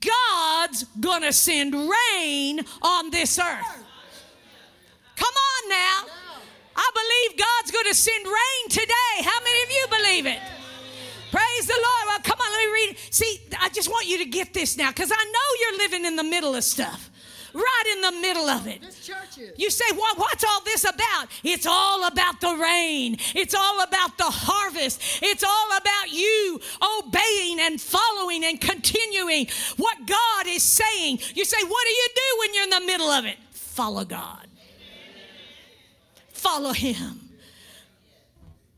God's 0.01 0.85
gonna 1.01 1.33
send 1.33 1.75
rain 1.75 2.61
on 2.83 3.11
this 3.11 3.39
earth. 3.39 3.85
Come 5.17 5.35
on 5.35 5.69
now. 5.69 6.05
I 6.77 6.91
believe 6.95 7.39
God's 7.39 7.71
gonna 7.71 7.95
send 7.95 8.25
rain 8.27 8.69
today. 8.69 9.23
How 9.23 9.41
many 9.43 9.63
of 9.63 9.71
you 9.71 9.87
believe 9.91 10.27
it? 10.27 10.39
Praise 11.31 11.67
the 11.67 11.75
Lord. 11.75 12.07
Well, 12.07 12.19
come 12.23 12.39
on, 12.41 12.53
let 12.53 12.67
me 12.67 12.73
read. 12.73 12.97
See, 13.11 13.41
I 13.61 13.69
just 13.71 13.89
want 13.91 14.07
you 14.07 14.19
to 14.19 14.25
get 14.25 14.55
this 14.55 14.77
now 14.77 14.91
because 14.91 15.11
I 15.13 15.25
know 15.25 15.49
you're 15.61 15.79
living 15.79 16.05
in 16.07 16.17
the 16.17 16.25
middle 16.25 16.55
of 16.55 16.65
stuff, 16.65 17.11
right 17.55 17.85
in 17.93 18.01
the 18.01 18.21
middle 18.21 18.49
of 18.49 18.67
it. 18.67 18.81
This 18.81 19.07
church 19.07 19.39
is. 19.39 19.53
You 19.57 19.71
say, 19.71 19.85
well, 19.93 20.15
what's 20.17 20.45
all 20.45 20.63
this 20.65 20.85
about? 20.85 21.29
It's 21.43 21.67
all 21.67 22.07
about 22.07 22.41
the 22.41 22.55
rain. 22.57 23.17
It's 23.35 23.55
all 23.55 23.83
about 23.83 24.17
the 24.19 24.25
harvest. 24.25 25.01
It's 25.23 25.45
all 25.45 25.77
about 25.77 26.13
you 26.13 26.61
obeying 26.99 27.61
and 27.61 27.81
following 27.81 28.45
and 28.45 28.61
continuing 28.61 29.47
what 29.77 29.97
God 30.07 30.47
is 30.47 30.63
saying. 30.63 31.21
You 31.35 31.45
say, 31.45 31.63
what 31.63 31.85
do 31.85 31.91
you 31.91 32.09
do 32.15 32.39
when 32.41 32.55
you're 32.55 32.65
in 32.65 32.71
the 32.71 32.87
middle 32.87 33.11
of 33.11 33.25
it? 33.25 33.37
Follow 33.51 34.05
God. 34.05 34.47
Follow 36.33 36.73
Him. 36.73 37.29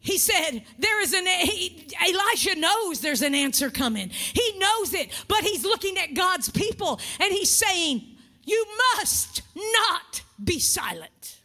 He 0.01 0.17
said, 0.17 0.63
There 0.79 1.01
is 1.03 1.13
an, 1.13 1.27
he, 1.27 1.87
Elisha 2.01 2.59
knows 2.59 3.01
there's 3.01 3.21
an 3.21 3.35
answer 3.35 3.71
coming. 3.71 4.09
He 4.09 4.59
knows 4.59 4.95
it, 4.95 5.11
but 5.29 5.43
he's 5.43 5.63
looking 5.63 5.99
at 5.99 6.15
God's 6.15 6.49
people 6.49 6.99
and 7.21 7.31
he's 7.31 7.51
saying, 7.51 8.10
You 8.51 8.67
must 8.97 9.43
not 9.55 10.23
be 10.43 10.59
silent. 10.59 11.39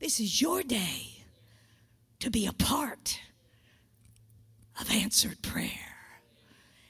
This 0.00 0.20
is 0.20 0.38
your 0.38 0.62
day 0.62 1.24
to 2.20 2.28
be 2.28 2.46
a 2.46 2.52
part 2.52 3.20
of 4.78 4.90
answered 4.90 5.40
prayer. 5.40 5.70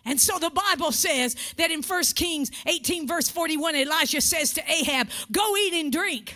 And 0.05 0.21
so 0.21 0.41
the 0.41 0.51
Bible 0.51 0.91
says 0.91 1.37
that 1.59 1.71
in 1.71 1.83
1 1.83 2.03
Kings 2.17 2.51
18, 2.67 3.07
verse 3.07 3.29
41, 3.29 3.77
Elijah 3.77 4.21
says 4.21 4.53
to 4.55 4.63
Ahab, 4.69 5.11
Go 5.31 5.57
eat 5.57 5.75
and 5.75 5.93
drink, 5.93 6.35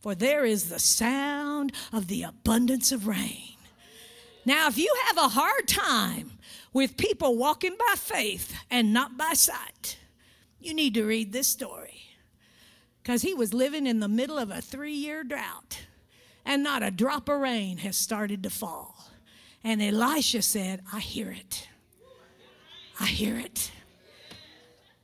for 0.00 0.14
there 0.14 0.46
is 0.46 0.70
the 0.70 0.78
sound 0.78 1.72
of 1.92 2.06
the 2.06 2.22
abundance 2.22 2.90
of 2.90 3.06
rain. 3.06 3.56
Now, 4.46 4.68
if 4.68 4.78
you 4.78 4.94
have 5.08 5.18
a 5.18 5.28
hard 5.28 5.68
time 5.68 6.38
with 6.72 6.96
people 6.96 7.36
walking 7.36 7.76
by 7.78 7.96
faith 7.96 8.54
and 8.70 8.94
not 8.94 9.18
by 9.18 9.34
sight, 9.34 9.98
you 10.58 10.72
need 10.72 10.94
to 10.94 11.04
read 11.04 11.32
this 11.32 11.48
story. 11.48 11.97
Because 13.08 13.22
he 13.22 13.32
was 13.32 13.54
living 13.54 13.86
in 13.86 14.00
the 14.00 14.06
middle 14.06 14.36
of 14.36 14.50
a 14.50 14.60
three 14.60 14.92
year 14.92 15.24
drought, 15.24 15.86
and 16.44 16.62
not 16.62 16.82
a 16.82 16.90
drop 16.90 17.30
of 17.30 17.40
rain 17.40 17.78
has 17.78 17.96
started 17.96 18.42
to 18.42 18.50
fall. 18.50 19.08
And 19.64 19.80
Elisha 19.80 20.42
said, 20.42 20.82
I 20.92 21.00
hear 21.00 21.30
it. 21.30 21.70
I 23.00 23.06
hear 23.06 23.38
it. 23.38 23.72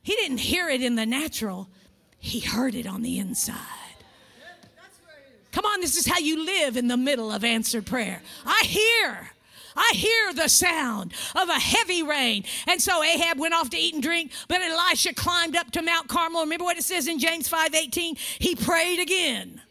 He 0.03 0.13
didn't 0.13 0.37
hear 0.37 0.69
it 0.69 0.83
in 0.83 0.93
the 0.93 1.07
natural, 1.07 1.67
he 2.19 2.41
heard 2.41 2.75
it 2.75 2.85
on 2.85 3.01
the 3.01 3.17
inside. 3.17 3.57
Come 5.51 5.65
on, 5.65 5.81
this 5.81 5.97
is 5.97 6.05
how 6.05 6.19
you 6.19 6.45
live 6.45 6.77
in 6.77 6.87
the 6.87 6.97
middle 6.97 7.31
of 7.31 7.43
answered 7.43 7.87
prayer. 7.87 8.21
I 8.45 8.61
hear. 8.67 9.31
I 9.75 9.91
hear 9.95 10.33
the 10.33 10.47
sound 10.47 11.13
of 11.35 11.49
a 11.49 11.59
heavy 11.59 12.01
rain. 12.03 12.45
And 12.67 12.81
so 12.81 13.03
Ahab 13.03 13.39
went 13.39 13.53
off 13.53 13.69
to 13.71 13.77
eat 13.77 13.93
and 13.93 14.03
drink, 14.03 14.31
but 14.47 14.61
Elisha 14.61 15.13
climbed 15.13 15.55
up 15.55 15.71
to 15.71 15.81
Mount 15.81 16.07
Carmel. 16.07 16.41
Remember 16.41 16.63
what 16.63 16.77
it 16.77 16.83
says 16.83 17.07
in 17.07 17.19
James 17.19 17.47
5:18? 17.49 18.17
He 18.39 18.55
prayed 18.55 18.99
again. 18.99 19.61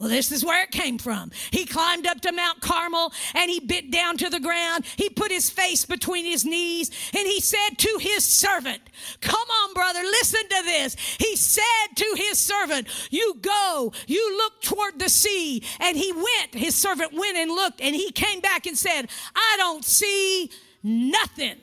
Well, 0.00 0.08
this 0.08 0.32
is 0.32 0.42
where 0.42 0.62
it 0.62 0.70
came 0.70 0.96
from. 0.96 1.30
He 1.50 1.66
climbed 1.66 2.06
up 2.06 2.22
to 2.22 2.32
Mount 2.32 2.62
Carmel 2.62 3.12
and 3.34 3.50
he 3.50 3.60
bit 3.60 3.90
down 3.90 4.16
to 4.16 4.30
the 4.30 4.40
ground. 4.40 4.86
He 4.96 5.10
put 5.10 5.30
his 5.30 5.50
face 5.50 5.84
between 5.84 6.24
his 6.24 6.42
knees 6.42 6.90
and 7.14 7.26
he 7.26 7.38
said 7.38 7.76
to 7.76 7.98
his 8.00 8.24
servant, 8.24 8.80
Come 9.20 9.46
on, 9.62 9.74
brother, 9.74 10.00
listen 10.00 10.40
to 10.40 10.62
this. 10.64 10.94
He 11.18 11.36
said 11.36 11.96
to 11.96 12.14
his 12.16 12.38
servant, 12.38 12.88
You 13.10 13.36
go, 13.42 13.92
you 14.06 14.38
look 14.38 14.62
toward 14.62 14.98
the 14.98 15.10
sea. 15.10 15.62
And 15.80 15.98
he 15.98 16.12
went, 16.12 16.54
his 16.54 16.74
servant 16.74 17.12
went 17.12 17.36
and 17.36 17.50
looked, 17.50 17.82
and 17.82 17.94
he 17.94 18.10
came 18.10 18.40
back 18.40 18.64
and 18.64 18.78
said, 18.78 19.06
I 19.36 19.54
don't 19.58 19.84
see 19.84 20.50
nothing. 20.82 21.56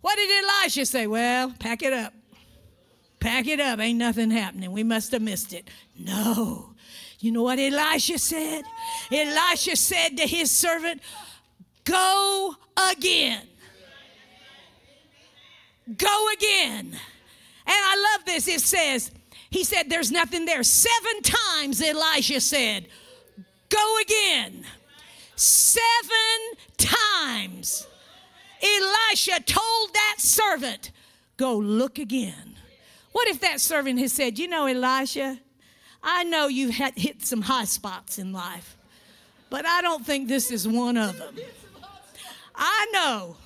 What 0.00 0.16
did 0.16 0.44
Elijah 0.44 0.86
say? 0.86 1.06
Well, 1.06 1.54
pack 1.58 1.82
it 1.82 1.92
up. 1.92 2.14
Pack 3.20 3.46
it 3.46 3.60
up. 3.60 3.78
Ain't 3.78 3.98
nothing 3.98 4.30
happening. 4.30 4.72
We 4.72 4.82
must 4.82 5.12
have 5.12 5.22
missed 5.22 5.52
it. 5.52 5.68
No. 5.98 6.70
You 7.20 7.32
know 7.32 7.42
what 7.42 7.58
Elisha 7.58 8.18
said? 8.18 8.62
Elisha 9.12 9.76
said 9.76 10.16
to 10.16 10.26
his 10.26 10.50
servant, 10.50 11.02
Go 11.84 12.54
again. 12.90 13.46
Go 15.96 16.28
again. 16.34 16.86
And 16.86 16.98
I 17.66 18.16
love 18.16 18.24
this. 18.24 18.48
It 18.48 18.60
says, 18.62 19.10
He 19.50 19.64
said, 19.64 19.90
There's 19.90 20.10
nothing 20.10 20.46
there. 20.46 20.62
Seven 20.62 21.22
times 21.22 21.82
Elisha 21.82 22.40
said, 22.40 22.86
Go 23.68 23.96
again. 24.02 24.64
Seven 25.36 25.76
times. 26.78 27.86
Elisha 28.62 29.42
told 29.42 29.92
that 29.92 30.16
servant, 30.18 30.90
Go 31.36 31.56
look 31.56 31.98
again. 31.98 32.49
What 33.12 33.28
if 33.28 33.40
that 33.40 33.60
servant 33.60 33.98
had 33.98 34.10
said, 34.10 34.38
You 34.38 34.48
know, 34.48 34.66
Elisha, 34.66 35.38
I 36.02 36.24
know 36.24 36.48
you've 36.48 36.74
hit 36.74 37.22
some 37.22 37.42
high 37.42 37.64
spots 37.64 38.18
in 38.18 38.32
life, 38.32 38.76
but 39.50 39.66
I 39.66 39.82
don't 39.82 40.04
think 40.04 40.28
this 40.28 40.50
is 40.50 40.66
one 40.66 40.96
of 40.96 41.18
them. 41.18 41.34
I 42.54 42.86
know. 42.92 43.36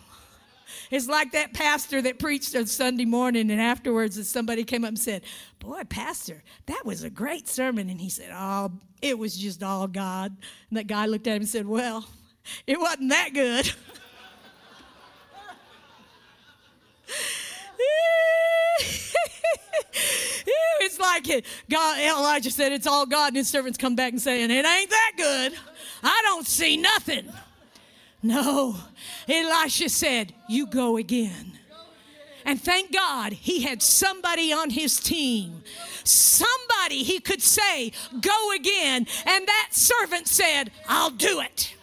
It's 0.91 1.09
like 1.09 1.33
that 1.33 1.55
pastor 1.55 2.03
that 2.03 2.19
preached 2.19 2.55
on 2.55 2.67
Sunday 2.67 3.05
morning, 3.05 3.51
and 3.51 3.61
afterwards, 3.61 4.29
somebody 4.29 4.65
came 4.65 4.85
up 4.85 4.89
and 4.89 4.99
said, 4.99 5.23
Boy, 5.59 5.83
Pastor, 5.89 6.43
that 6.67 6.83
was 6.85 7.03
a 7.03 7.11
great 7.11 7.49
sermon. 7.49 7.89
And 7.89 8.01
he 8.01 8.11
said, 8.11 8.31
Oh, 8.33 8.73
it 9.01 9.19
was 9.19 9.37
just 9.37 9.63
all 9.63 9.87
God. 9.87 10.37
And 10.69 10.79
that 10.79 10.87
guy 10.87 11.07
looked 11.07 11.27
at 11.27 11.37
him 11.37 11.43
and 11.43 11.49
said, 11.49 11.67
Well, 11.67 12.07
it 12.67 12.79
wasn't 12.79 13.11
that 13.11 13.31
good. 13.33 13.73
like 20.99 21.29
it. 21.29 21.45
God, 21.71 21.99
Elijah 21.99 22.51
said, 22.51 22.73
It's 22.73 22.87
all 22.87 23.07
God, 23.07 23.29
and 23.29 23.37
his 23.37 23.49
servants 23.49 23.79
come 23.79 23.97
back 23.97 24.13
and 24.13 24.21
saying, 24.21 24.51
It 24.51 24.65
ain't 24.65 24.91
that 24.91 25.13
good. 25.17 25.55
I 26.03 26.21
don't 26.25 26.47
see 26.47 26.77
nothing. 26.77 27.33
No. 28.23 28.77
Elisha 29.29 29.89
said, 29.89 30.35
You 30.49 30.67
go 30.67 30.97
again. 30.97 31.59
And 32.47 32.61
thank 32.61 32.93
God 32.93 33.33
he 33.33 33.63
had 33.63 33.83
somebody 33.83 34.53
on 34.53 34.71
his 34.71 35.01
team. 35.01 35.63
Somebody 36.05 37.03
he 37.03 37.21
could 37.21 37.43
say, 37.43 37.93
Go 38.21 38.53
again. 38.53 39.07
And 39.27 39.47
that 39.47 39.69
servant 39.73 40.29
said, 40.29 40.71
I'll 40.89 41.11
do 41.11 41.41
it. 41.41 41.75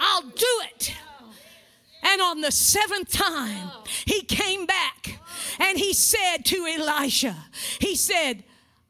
I'll 0.00 0.22
do 0.22 0.60
it. 0.74 0.94
And 2.02 2.20
on 2.20 2.40
the 2.40 2.50
seventh 2.50 3.10
time, 3.10 3.70
he 4.04 4.22
came 4.22 4.66
back 4.66 5.20
and 5.58 5.78
he 5.78 5.92
said 5.92 6.44
to 6.46 6.66
Elisha, 6.66 7.36
He 7.78 7.94
said, 7.94 8.44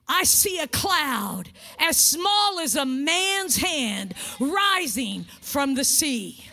I 0.08 0.24
see 0.24 0.58
a 0.58 0.66
cloud 0.66 1.50
as 1.78 1.96
small 1.96 2.60
as 2.60 2.76
a 2.76 2.84
man's 2.84 3.56
hand 3.56 4.14
rising 4.40 5.24
from 5.40 5.74
the 5.74 5.84
sea. 5.84 6.44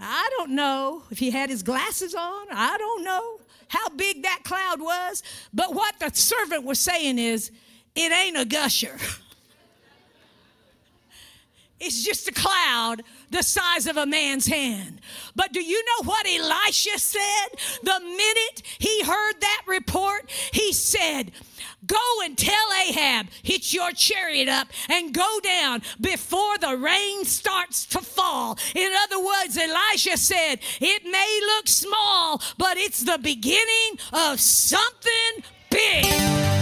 I 0.00 0.30
don't 0.38 0.52
know 0.52 1.02
if 1.10 1.18
he 1.18 1.30
had 1.30 1.50
his 1.50 1.62
glasses 1.62 2.14
on. 2.14 2.46
I 2.50 2.78
don't 2.78 3.04
know 3.04 3.40
how 3.68 3.88
big 3.90 4.22
that 4.22 4.40
cloud 4.44 4.80
was. 4.80 5.22
But 5.52 5.74
what 5.74 5.98
the 5.98 6.10
servant 6.14 6.64
was 6.64 6.80
saying 6.80 7.18
is, 7.18 7.50
it 7.94 8.12
ain't 8.12 8.36
a 8.36 8.44
gusher. 8.44 8.96
it's 11.80 12.02
just 12.02 12.28
a 12.28 12.32
cloud 12.32 13.02
the 13.30 13.42
size 13.42 13.86
of 13.86 13.96
a 13.96 14.06
man's 14.06 14.46
hand. 14.46 15.00
But 15.34 15.52
do 15.52 15.62
you 15.62 15.82
know 15.84 16.08
what 16.08 16.26
Elisha 16.26 16.98
said? 16.98 17.48
The 17.82 18.00
minute 18.00 18.62
he 18.78 19.02
heard 19.02 19.40
that 19.40 19.62
report, 19.66 20.30
he 20.52 20.72
said, 20.72 21.32
Go 21.86 21.96
and 22.24 22.36
tell 22.36 22.68
Ahab, 22.86 23.28
hitch 23.42 23.72
your 23.72 23.90
chariot 23.92 24.48
up 24.48 24.68
and 24.88 25.14
go 25.14 25.40
down 25.42 25.82
before 26.00 26.58
the 26.58 26.76
rain 26.76 27.24
starts 27.24 27.86
to 27.86 28.00
fall. 28.00 28.58
In 28.74 28.92
other 29.04 29.18
words, 29.18 29.56
Elisha 29.56 30.16
said, 30.16 30.60
It 30.80 31.04
may 31.04 31.40
look 31.56 31.68
small, 31.68 32.42
but 32.58 32.76
it's 32.76 33.02
the 33.02 33.18
beginning 33.18 33.98
of 34.12 34.40
something 34.40 35.44
big. 35.70 36.59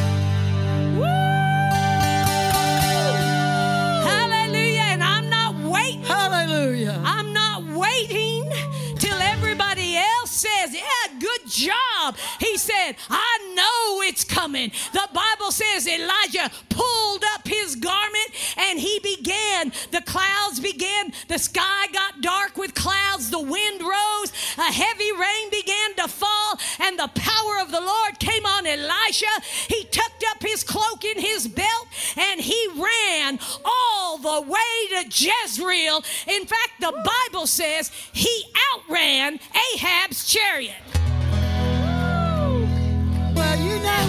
Coming. 14.59 14.73
The 14.93 15.09
Bible 15.13 15.51
says 15.51 15.87
Elijah 15.87 16.51
pulled 16.69 17.25
up 17.35 17.47
his 17.47 17.77
garment 17.77 18.29
and 18.57 18.79
he 18.79 18.99
began, 19.01 19.73
the 19.91 20.03
clouds 20.03 20.61
began, 20.61 21.13
the 21.29 21.39
sky 21.39 21.87
got 21.93 22.21
dark 22.21 22.57
with 22.57 22.75
clouds, 22.75 23.31
the 23.31 23.41
wind 23.41 23.81
rose, 23.81 24.33
a 24.59 24.73
heavy 24.73 25.13
rain 25.13 25.51
began 25.51 25.95
to 25.97 26.09
fall, 26.09 26.59
and 26.81 26.99
the 26.99 27.11
power 27.15 27.61
of 27.61 27.71
the 27.71 27.81
Lord 27.81 28.19
came 28.19 28.45
on 28.47 28.67
Elisha. 28.67 29.27
He 29.69 29.85
tucked 29.85 30.25
up 30.31 30.43
his 30.43 30.65
cloak 30.65 31.05
in 31.05 31.21
his 31.21 31.49
belt 31.49 31.87
and 32.17 32.41
he 32.41 32.69
ran 32.77 33.39
all 33.65 34.19
the 34.19 34.43
way 34.43 35.03
to 35.03 35.09
Jezreel. 35.09 36.03
In 36.27 36.45
fact, 36.45 36.81
the 36.81 36.93
Bible 36.93 37.47
says 37.47 37.91
he 38.13 38.45
outran 38.75 39.39
Ahab's 39.75 40.27
chariot. 40.27 40.75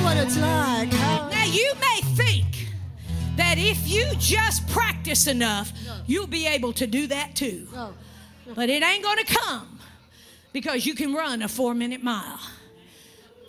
Well, 0.04 0.16
you 0.16 0.16
know 0.16 0.22
what 0.22 0.28
it's 0.28 0.38
like. 0.38 0.92
Now, 1.32 1.44
you 1.46 1.74
may 1.80 2.02
think 2.16 2.70
that 3.36 3.58
if 3.58 3.88
you 3.88 4.06
just 4.18 4.68
practice 4.70 5.28
enough, 5.28 5.72
you'll 6.08 6.28
be 6.28 6.48
able 6.48 6.74
to 6.74 6.88
do 6.88 7.08
that 7.08 7.36
too. 7.36 7.68
No. 7.74 7.94
But 8.56 8.70
it 8.70 8.82
ain't 8.84 9.04
going 9.04 9.18
to 9.18 9.26
come 9.26 9.80
because 10.54 10.86
you 10.86 10.96
can 10.96 11.14
run 11.14 11.42
a 11.42 11.48
four 11.48 11.74
minute 11.74 12.04
mile. 12.04 12.40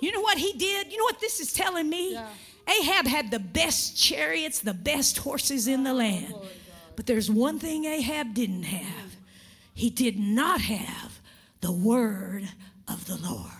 You 0.00 0.12
know 0.12 0.20
what 0.20 0.38
he 0.38 0.52
did? 0.54 0.90
You 0.90 0.98
know 0.98 1.04
what 1.04 1.20
this 1.20 1.40
is 1.40 1.52
telling 1.52 1.88
me? 1.88 2.14
Yeah. 2.14 2.28
Ahab 2.68 3.06
had 3.06 3.30
the 3.30 3.38
best 3.38 3.96
chariots, 3.96 4.60
the 4.60 4.74
best 4.74 5.18
horses 5.18 5.68
in 5.68 5.84
the 5.84 5.90
oh, 5.90 5.94
land. 5.94 6.34
But 6.96 7.06
there's 7.06 7.30
one 7.30 7.58
thing 7.58 7.84
Ahab 7.84 8.34
didn't 8.34 8.64
have 8.64 9.16
he 9.80 9.88
did 9.88 10.18
not 10.18 10.60
have 10.60 11.20
the 11.62 11.72
word 11.72 12.48
of 12.86 13.06
the 13.06 13.16
Lord. 13.16 13.59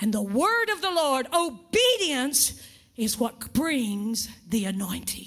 And 0.00 0.12
the 0.12 0.22
word 0.22 0.70
of 0.70 0.80
the 0.80 0.90
Lord, 0.90 1.26
obedience, 1.32 2.60
is 2.96 3.18
what 3.18 3.52
brings 3.52 4.28
the 4.48 4.64
anointing. 4.64 5.26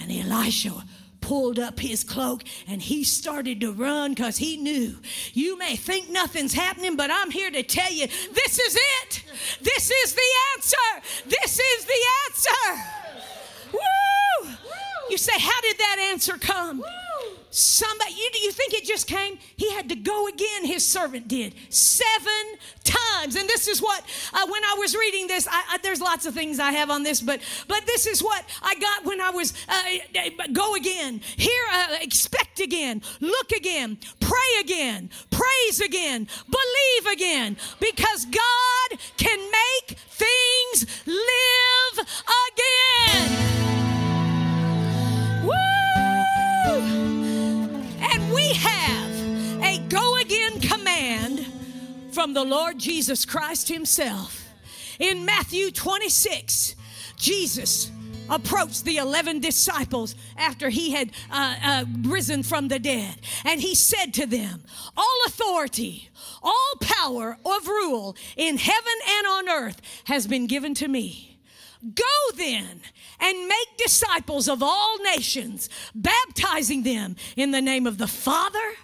And 0.00 0.10
Elisha 0.10 0.84
pulled 1.20 1.58
up 1.58 1.78
his 1.78 2.04
cloak 2.04 2.42
and 2.68 2.82
he 2.82 3.04
started 3.04 3.60
to 3.60 3.72
run 3.72 4.12
because 4.12 4.36
he 4.36 4.56
knew 4.56 4.96
you 5.32 5.56
may 5.56 5.76
think 5.76 6.10
nothing's 6.10 6.52
happening, 6.52 6.96
but 6.96 7.10
I'm 7.10 7.30
here 7.30 7.50
to 7.50 7.62
tell 7.62 7.92
you 7.92 8.06
this 8.06 8.58
is 8.58 8.76
it. 9.02 9.24
This 9.62 9.90
is 9.90 10.14
the 10.14 10.30
answer. 10.56 10.76
This 11.26 11.58
is 11.58 11.84
the 11.84 12.00
answer. 12.26 12.82
Woo! 13.72 14.50
You 15.10 15.16
say, 15.16 15.38
How 15.38 15.60
did 15.60 15.78
that 15.78 16.08
answer 16.10 16.36
come? 16.38 16.84
Somebody, 17.50 18.14
you, 18.52 18.70
think 18.70 18.82
it 18.82 18.86
just 18.86 19.06
came? 19.06 19.38
He 19.56 19.72
had 19.72 19.88
to 19.88 19.94
go 19.94 20.28
again, 20.28 20.64
his 20.64 20.84
servant 20.84 21.28
did, 21.28 21.54
seven 21.68 22.58
times. 22.84 23.36
And 23.36 23.48
this 23.48 23.68
is 23.68 23.80
what, 23.80 24.02
uh, 24.32 24.46
when 24.46 24.64
I 24.64 24.76
was 24.78 24.94
reading 24.94 25.26
this, 25.26 25.46
I, 25.48 25.62
I, 25.70 25.78
there's 25.82 26.00
lots 26.00 26.26
of 26.26 26.34
things 26.34 26.58
I 26.58 26.72
have 26.72 26.90
on 26.90 27.02
this, 27.02 27.20
but, 27.20 27.40
but 27.68 27.86
this 27.86 28.06
is 28.06 28.22
what 28.22 28.44
I 28.62 28.74
got 28.76 29.04
when 29.04 29.20
I 29.20 29.30
was, 29.30 29.54
uh, 29.68 29.82
go 30.52 30.74
again, 30.74 31.20
hear, 31.36 31.62
uh, 31.72 31.96
expect 32.00 32.60
again, 32.60 33.02
look 33.20 33.52
again, 33.52 33.98
pray 34.20 34.60
again, 34.60 35.10
praise 35.30 35.80
again, 35.80 36.28
believe 36.46 37.12
again, 37.12 37.56
because 37.80 38.26
God 38.26 38.98
can 39.16 39.38
make 39.38 39.98
things 39.98 40.86
live 41.06 42.06
again. 42.48 43.42
Woo! 45.44 47.01
We 48.52 48.58
have 48.58 49.62
a 49.64 49.78
go 49.88 50.18
again 50.18 50.60
command 50.60 51.46
from 52.10 52.34
the 52.34 52.44
Lord 52.44 52.78
Jesus 52.78 53.24
Christ 53.24 53.68
Himself. 53.68 54.46
In 54.98 55.24
Matthew 55.24 55.70
26, 55.70 56.76
Jesus 57.16 57.90
approached 58.28 58.84
the 58.84 58.98
11 58.98 59.40
disciples 59.40 60.14
after 60.36 60.68
he 60.68 60.90
had 60.90 61.12
uh, 61.30 61.54
uh, 61.64 61.84
risen 62.02 62.42
from 62.42 62.68
the 62.68 62.78
dead. 62.78 63.16
And 63.46 63.58
he 63.58 63.74
said 63.74 64.12
to 64.14 64.26
them, 64.26 64.64
All 64.98 65.18
authority, 65.26 66.10
all 66.42 66.74
power 66.78 67.38
of 67.46 67.66
rule 67.66 68.14
in 68.36 68.58
heaven 68.58 68.92
and 69.16 69.26
on 69.26 69.48
earth 69.48 69.80
has 70.04 70.26
been 70.26 70.46
given 70.46 70.74
to 70.74 70.88
me. 70.88 71.31
Go 71.82 72.36
then 72.36 72.80
and 73.18 73.48
make 73.48 73.76
disciples 73.76 74.48
of 74.48 74.62
all 74.62 74.98
nations, 75.02 75.68
baptizing 75.94 76.84
them 76.84 77.16
in 77.36 77.50
the 77.50 77.60
name 77.60 77.86
of 77.86 77.98
the 77.98 78.06
Father 78.06 78.74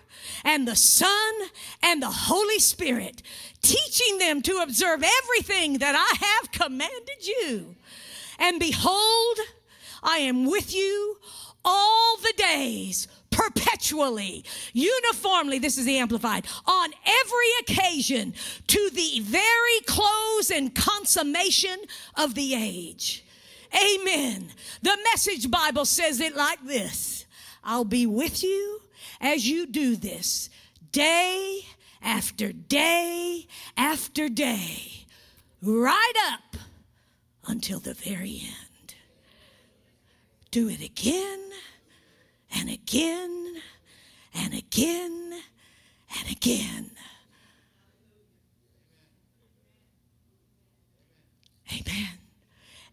and 0.45 0.67
the 0.67 0.77
Son 0.77 1.35
and 1.83 2.03
the 2.03 2.11
Holy 2.11 2.59
Spirit, 2.59 3.23
teaching 3.63 4.19
them 4.19 4.43
to 4.43 4.59
observe 4.59 5.05
everything 5.05 5.79
that 5.79 5.95
I 5.95 6.25
have 6.25 6.53
commanded 6.53 7.27
you. 7.27 7.77
And 8.39 8.59
behold, 8.59 9.39
I 10.03 10.19
am 10.19 10.47
with 10.47 10.75
you 10.75 11.19
all 11.65 12.17
the 12.17 12.35
days 12.37 13.09
perpetually, 13.39 14.45
uniformly, 14.72 15.61
this 15.61 15.78
is 15.78 15.84
the 15.84 15.99
Amplified, 15.99 16.45
on 16.66 16.91
every 17.07 17.47
occasion 17.61 18.34
to 18.66 18.91
the 18.93 19.20
very 19.20 19.80
close 19.86 20.51
and 20.51 20.74
consummation 20.74 21.78
of 22.16 22.34
the 22.34 22.55
age. 22.55 23.24
Amen. 23.72 24.49
The 24.82 24.99
Message 25.12 25.51
Bible 25.51 25.84
says 25.84 26.20
it 26.20 26.34
like 26.34 26.64
this 26.64 27.26
I'll 27.62 27.84
be 27.84 28.07
with 28.07 28.43
you 28.43 28.80
as 29.20 29.49
you 29.49 29.66
do 29.66 29.95
this 29.95 30.51
day 30.91 31.61
after 32.03 32.53
day 32.53 33.47
after 33.76 34.28
day, 34.28 35.07
right 35.62 36.14
up 36.32 36.57
until 37.47 37.78
the 37.78 37.95
very 37.95 38.43
end. 38.45 38.95
Do 40.51 40.68
it 40.68 40.82
again 40.82 41.39
and 42.55 42.71
again 42.71 43.57
and 44.35 44.55
again 44.55 45.41
and 46.19 46.31
again. 46.31 46.91
Amen. 51.73 52.09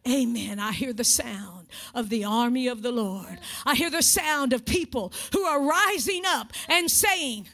Amen. 0.08 0.60
I 0.60 0.72
hear 0.72 0.94
the 0.94 1.04
sound 1.04 1.68
of 1.94 2.10
the 2.10 2.24
army 2.24 2.68
of 2.68 2.82
the 2.82 2.92
Lord. 2.92 3.40
I 3.66 3.76
hear 3.76 3.90
the 3.90 4.04
sound 4.04 4.54
of 4.54 4.66
people 4.66 5.14
who 5.34 5.44
are 5.44 5.62
rising 5.62 6.24
up 6.28 6.52
and 6.68 6.92
saying, 6.92 7.48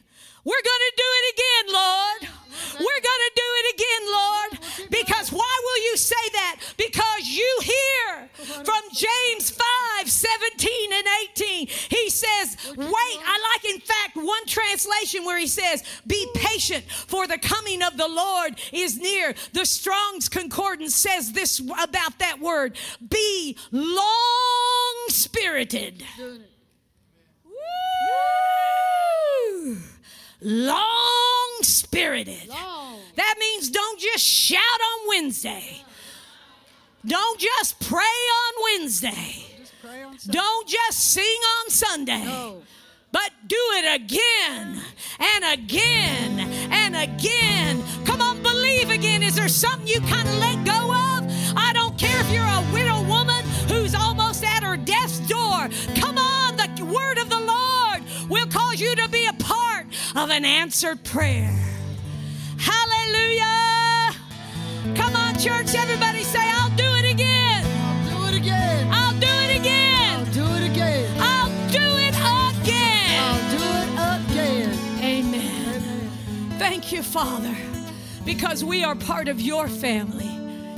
We're 0.43 0.63
going 0.63 0.85
to 0.89 0.93
do 0.97 1.09
it 1.19 1.25
again, 1.33 1.73
Lord. 1.73 2.41
We're 2.79 3.01
going 3.03 3.23
to 3.27 3.33
do 3.35 3.49
it 3.59 3.75
again, 3.75 4.03
Lord. 4.11 4.51
Because 4.89 5.31
why 5.31 5.61
will 5.63 5.83
you 5.91 5.97
say 5.97 6.29
that? 6.33 6.55
Because 6.77 7.27
you 7.27 7.59
hear 7.61 8.29
from 8.63 8.81
James 8.93 9.49
5 9.51 10.09
17 10.09 10.93
and 10.93 11.07
18. 11.37 11.67
He 11.67 12.09
says, 12.09 12.57
Wait. 12.75 12.87
I 12.87 13.53
like, 13.53 13.65
in 13.73 13.79
fact, 13.81 14.15
one 14.15 14.45
translation 14.45 15.23
where 15.25 15.37
he 15.39 15.47
says, 15.47 15.83
Be 16.07 16.27
patient, 16.35 16.85
for 16.85 17.27
the 17.27 17.37
coming 17.37 17.83
of 17.83 17.97
the 17.97 18.07
Lord 18.07 18.59
is 18.71 18.97
near. 18.97 19.35
The 19.53 19.65
Strong's 19.65 20.29
Concordance 20.29 20.95
says 20.95 21.33
this 21.33 21.59
about 21.59 22.19
that 22.19 22.39
word 22.39 22.77
be 23.09 23.57
long 23.71 25.05
spirited. 25.07 26.03
Woo! 26.19 26.41
Long 30.41 31.59
spirited. 31.61 32.49
That 33.15 33.35
means 33.39 33.69
don't 33.69 33.99
just 33.99 34.23
shout 34.23 34.59
on 34.59 35.07
Wednesday. 35.07 35.83
Don't 37.05 37.39
just 37.39 37.79
pray 37.79 37.99
on 37.99 38.53
Wednesday. 38.63 39.45
On 39.83 40.17
Don't 40.27 40.67
just 40.67 40.99
sing 40.99 41.23
on 41.23 41.69
Sunday. 41.69 42.23
No. 42.25 42.63
But 43.11 43.31
do 43.47 43.57
it 43.73 44.01
again 44.01 44.81
and 45.19 45.43
again 45.59 46.39
and 46.71 46.95
again. 46.95 47.83
Come 48.05 48.21
on, 48.21 48.41
believe 48.41 48.89
again. 48.89 49.21
Is 49.21 49.35
there 49.35 49.49
something 49.49 49.87
you 49.87 49.99
kind 50.01 50.27
of 50.27 50.37
let 50.37 50.65
go 50.65 50.71
of? 50.71 51.57
I 51.57 51.71
don't 51.73 51.97
care 51.97 52.19
if 52.21 52.31
you're 52.31 52.43
a 52.43 52.73
widow 52.73 53.01
woman 53.07 53.43
who's 53.67 53.93
almost 53.93 54.43
at 54.45 54.63
her 54.63 54.77
death 54.77 55.01
death's 55.01 55.19
door. 55.27 55.69
Come 55.95 56.17
on, 56.17 56.55
the 56.57 56.85
word 56.85 57.17
of 57.17 57.29
the 57.29 57.39
Lord 57.39 58.03
will 58.29 58.47
cause 58.47 58.79
you 58.79 58.95
to 58.95 59.07
be 59.09 59.27
a 59.27 59.33
part 59.33 59.80
of 60.15 60.29
an 60.29 60.43
answered 60.43 61.03
prayer. 61.03 61.53
Hallelujah. 62.57 64.13
Come 64.95 65.15
on, 65.15 65.35
church, 65.35 65.73
everybody 65.75 66.23
say, 66.23 66.39
I'll 66.41 66.75
do 66.75 66.83
it 66.83 67.11
again. 67.11 67.63
Do 68.09 68.25
it 68.25 68.35
again. 68.35 68.89
I'll 68.91 69.13
do 69.19 69.27
it 69.27 69.59
again. 69.59 70.19
I'll 70.19 70.33
do 70.33 70.43
it 70.43 70.69
again. 70.69 71.17
I'll 71.19 71.49
do 71.71 71.79
it 71.79 72.13
again. 72.61 73.19
I'll 73.19 73.49
do 73.51 73.63
it 73.63 74.31
again. 74.31 75.03
Amen. 75.03 76.11
Thank 76.59 76.91
you, 76.91 77.03
Father, 77.03 77.55
because 78.25 78.63
we 78.65 78.83
are 78.83 78.95
part 78.95 79.27
of 79.27 79.39
your 79.39 79.67
family. 79.67 80.29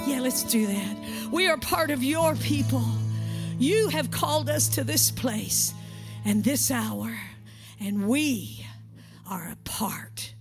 Yeah, 0.06 0.20
let's 0.22 0.44
do 0.44 0.68
that. 0.68 0.98
We 1.32 1.48
are 1.48 1.58
part 1.58 1.90
of 1.90 2.04
your 2.04 2.36
people. 2.36 2.86
You 3.58 3.90
have 3.90 4.12
called 4.12 4.50
us 4.50 4.68
to 4.70 4.84
this 4.84 5.10
place 5.10 5.74
and 6.24 6.44
this 6.44 6.70
hour, 6.70 7.18
and 7.80 8.08
we 8.08 8.63
are 9.30 9.50
a 9.52 9.58
part 9.64 10.34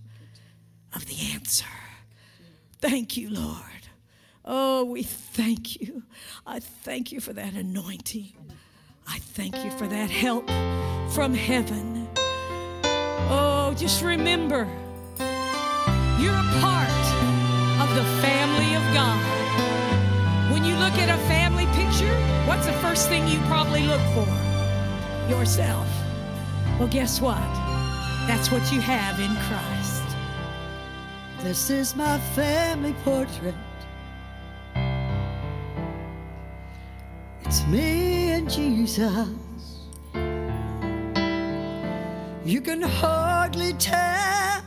of 0.95 1.05
the 1.05 1.33
answer. 1.33 1.65
Thank 2.79 3.17
you, 3.17 3.29
Lord. 3.29 3.87
Oh, 4.45 4.83
we 4.83 5.03
thank 5.03 5.79
you. 5.79 6.03
I 6.45 6.59
thank 6.59 7.11
you 7.11 7.19
for 7.21 7.33
that 7.33 7.53
anointing. 7.53 8.33
I 9.07 9.19
thank 9.19 9.63
you 9.63 9.71
for 9.71 9.87
that 9.87 10.09
help 10.09 10.47
from 11.13 11.33
heaven. 11.33 12.07
Oh, 13.29 13.73
just 13.77 14.03
remember, 14.03 14.67
you're 16.19 16.33
a 16.33 16.49
part 16.59 16.89
of 17.81 17.95
the 17.95 18.03
family 18.21 18.75
of 18.75 18.83
God. 18.93 20.51
When 20.51 20.63
you 20.65 20.75
look 20.75 20.93
at 20.93 21.09
a 21.09 21.17
family 21.27 21.65
picture, 21.67 22.13
what's 22.47 22.65
the 22.65 22.73
first 22.73 23.07
thing 23.07 23.27
you 23.27 23.39
probably 23.47 23.83
look 23.83 24.01
for? 24.13 24.27
Yourself. 25.29 25.87
Well, 26.79 26.89
guess 26.89 27.21
what? 27.21 27.62
That's 28.27 28.49
what 28.51 28.71
you 28.71 28.79
have 28.79 29.19
in 29.19 29.35
Christ. 29.47 30.03
This 31.43 31.69
is 31.69 31.95
my 31.95 32.17
family 32.35 32.95
portrait. 33.03 33.53
It's 37.45 37.67
me 37.67 38.31
and 38.31 38.49
Jesus. 38.49 39.27
You 42.45 42.61
can 42.61 42.81
hardly 42.81 43.73
tell 43.73 44.61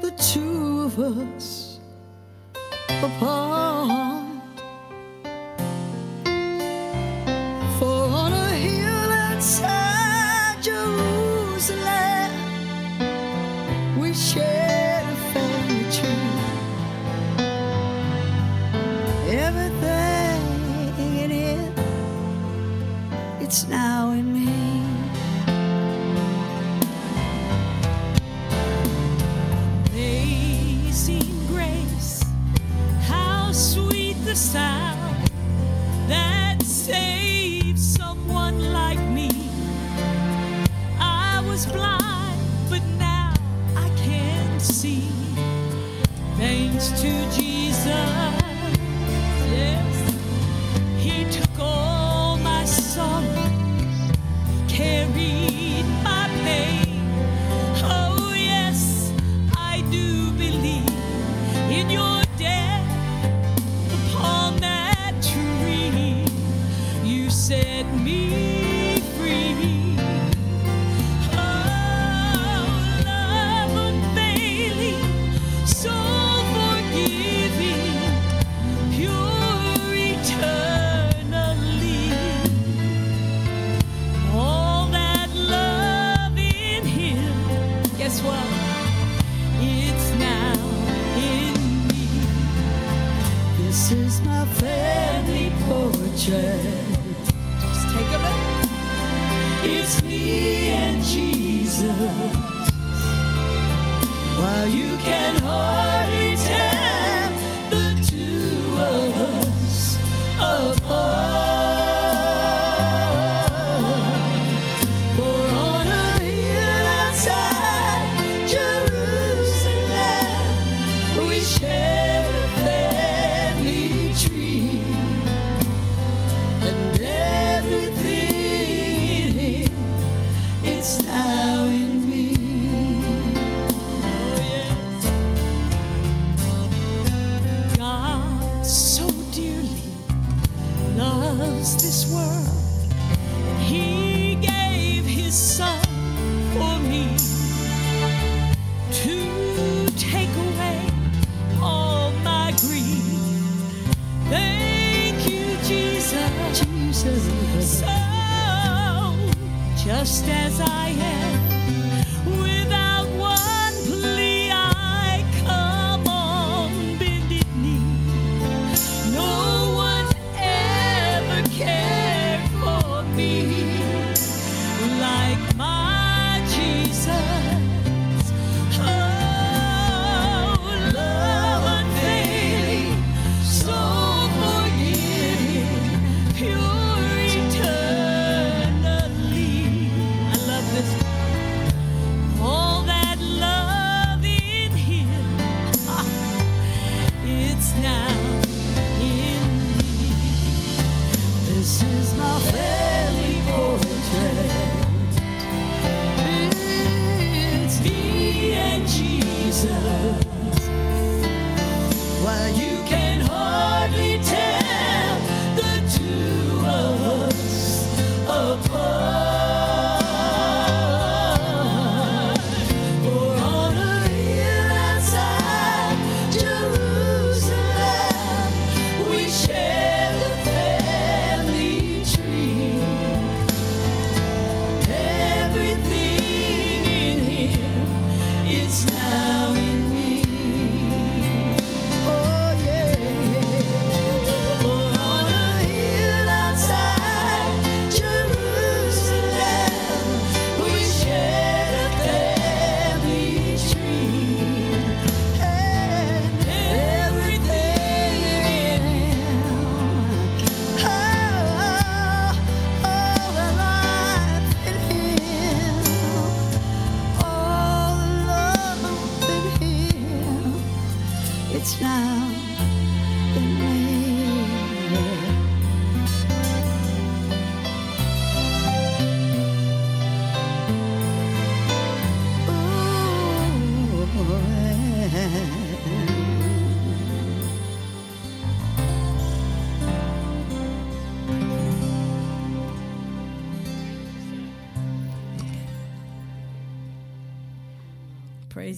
the 0.00 0.10
two 0.32 0.82
of 0.82 0.98
us 0.98 1.80
apart. 3.02 4.07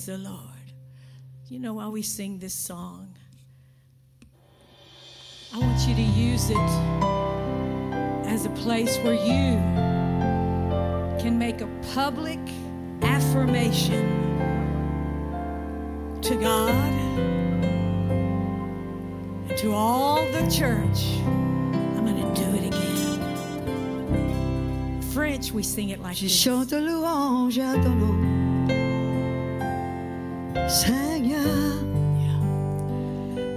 Praise 0.01 0.19
the 0.19 0.31
Lord. 0.31 0.73
You 1.51 1.59
know 1.59 1.75
why 1.75 1.89
we 1.89 2.01
sing 2.01 2.39
this 2.39 2.55
song? 2.55 3.15
I 5.53 5.59
want 5.59 5.79
you 5.87 5.95
to 5.95 6.01
use 6.01 6.49
it 6.49 6.57
as 8.27 8.47
a 8.47 8.51
place 8.51 8.97
where 8.99 9.13
you 9.13 9.59
can 11.21 11.39
make 11.39 11.61
a 11.61 11.69
public 11.93 12.39
affirmation 13.03 14.09
to 16.23 16.35
God 16.37 16.71
and 19.51 19.59
to 19.59 19.73
all 19.73 20.25
the 20.33 20.51
church. 20.51 21.21
I'm 21.97 22.07
going 22.07 22.17
to 22.17 22.35
do 22.41 22.49
it 22.55 22.65
again. 22.69 23.21
French, 25.13 25.53
we 25.53 25.63
sing 25.63 25.91
it 25.91 26.01
like 26.01 26.17
Je 26.17 26.27
this. 26.27 26.33
chante 26.33 26.73
louange 26.73 27.59
à 27.59 27.75
ton 27.83 27.95
nom, 27.97 28.50
Seigneur. 30.71 31.75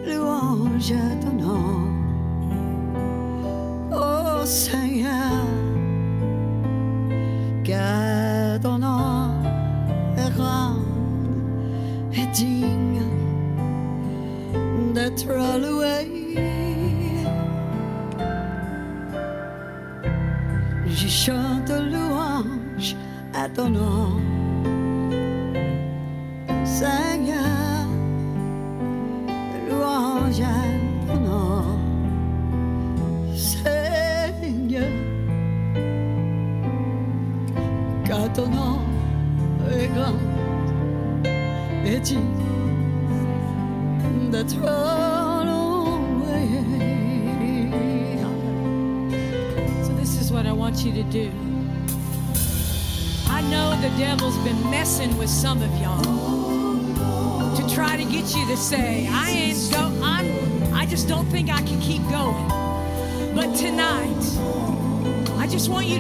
Louange 0.04 0.94
à 0.94 1.16
ton 1.24 1.34
nom, 1.46 1.88
oh 3.94 4.44
Seigneur. 4.46 5.46
Car 7.64 8.60
ton 8.62 8.80
nom 8.80 9.30
est 10.18 10.32
grand 10.36 10.78
et 12.14 12.26
digne 12.34 13.04
d'être 14.96 15.28
loué. 15.64 16.00
Je 20.88 21.08
chante 21.08 21.70
louange 21.70 22.96
à 23.36 23.48
ton 23.50 23.70
nom, 23.70 23.93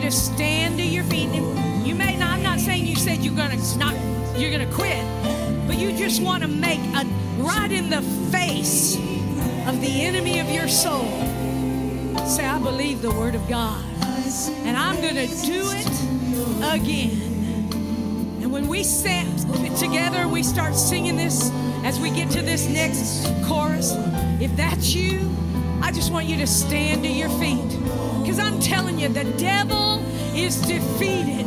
to 0.03 0.11
stand 0.11 0.77
to 0.77 0.83
your 0.83 1.05
feet. 1.05 1.29
And 1.29 1.87
you 1.87 1.95
may 1.95 2.17
not 2.17 2.31
I'm 2.31 2.43
not 2.43 2.59
saying 2.59 2.85
you 2.85 2.95
said 2.95 3.19
you're 3.19 3.35
gonna 3.35 3.57
not 3.77 3.95
you're 4.37 4.51
gonna 4.51 4.71
quit, 4.73 5.01
but 5.65 5.77
you 5.77 5.95
just 5.95 6.21
want 6.21 6.43
to 6.43 6.49
make 6.49 6.79
a 6.93 7.05
right 7.37 7.71
in 7.71 7.89
the 7.89 8.01
face 8.29 8.97
of 9.65 9.79
the 9.79 10.01
enemy 10.01 10.39
of 10.39 10.49
your 10.49 10.67
soul. 10.67 11.05
Say, 12.27 12.45
I 12.45 12.59
believe 12.61 13.01
the 13.01 13.11
word 13.11 13.35
of 13.35 13.47
God. 13.47 13.83
And 14.65 14.75
I'm 14.75 14.97
to 14.97 15.27
do 15.45 15.63
it 15.71 15.87
again. 16.73 17.69
And 18.41 18.51
when 18.51 18.67
we 18.67 18.83
sit 18.83 19.25
together, 19.77 20.27
we 20.27 20.43
start 20.43 20.75
singing 20.75 21.15
this 21.15 21.49
as 21.83 21.99
we 21.99 22.09
get 22.09 22.29
to 22.31 22.41
this 22.41 22.67
next 22.67 23.25
chorus. 23.45 23.93
If 24.41 24.55
that's 24.57 24.93
you, 24.93 25.29
I 25.81 25.91
just 25.91 26.11
want 26.11 26.25
you 26.25 26.37
to 26.37 26.47
stand 26.47 27.03
to 27.03 27.09
your 27.09 27.29
feet. 27.29 28.12
Because 28.23 28.39
I'm 28.39 28.57
telling 28.61 28.97
you, 28.97 29.09
the 29.09 29.25
devil 29.37 30.01
is 30.33 30.61
defeated. 30.61 31.45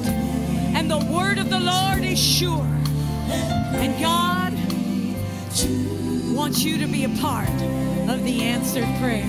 And 0.76 0.90
the 0.90 0.98
word 1.10 1.38
of 1.38 1.48
the 1.48 1.58
Lord 1.58 2.04
is 2.04 2.22
sure. 2.22 2.68
And 3.72 3.98
God 3.98 4.52
wants 6.36 6.62
you 6.62 6.76
to 6.76 6.86
be 6.86 7.04
a 7.04 7.08
part 7.20 7.48
of 8.10 8.22
the 8.24 8.42
answered 8.42 8.84
prayer. 9.00 9.26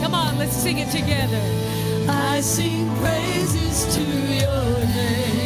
Come 0.00 0.14
on, 0.14 0.38
let's 0.38 0.56
sing 0.56 0.78
it 0.78 0.90
together. 0.90 1.42
I 2.08 2.40
sing 2.40 2.88
praises 2.96 3.94
to 3.94 4.00
your 4.00 4.86
name. 4.86 5.39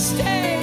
Hour, 0.00 0.59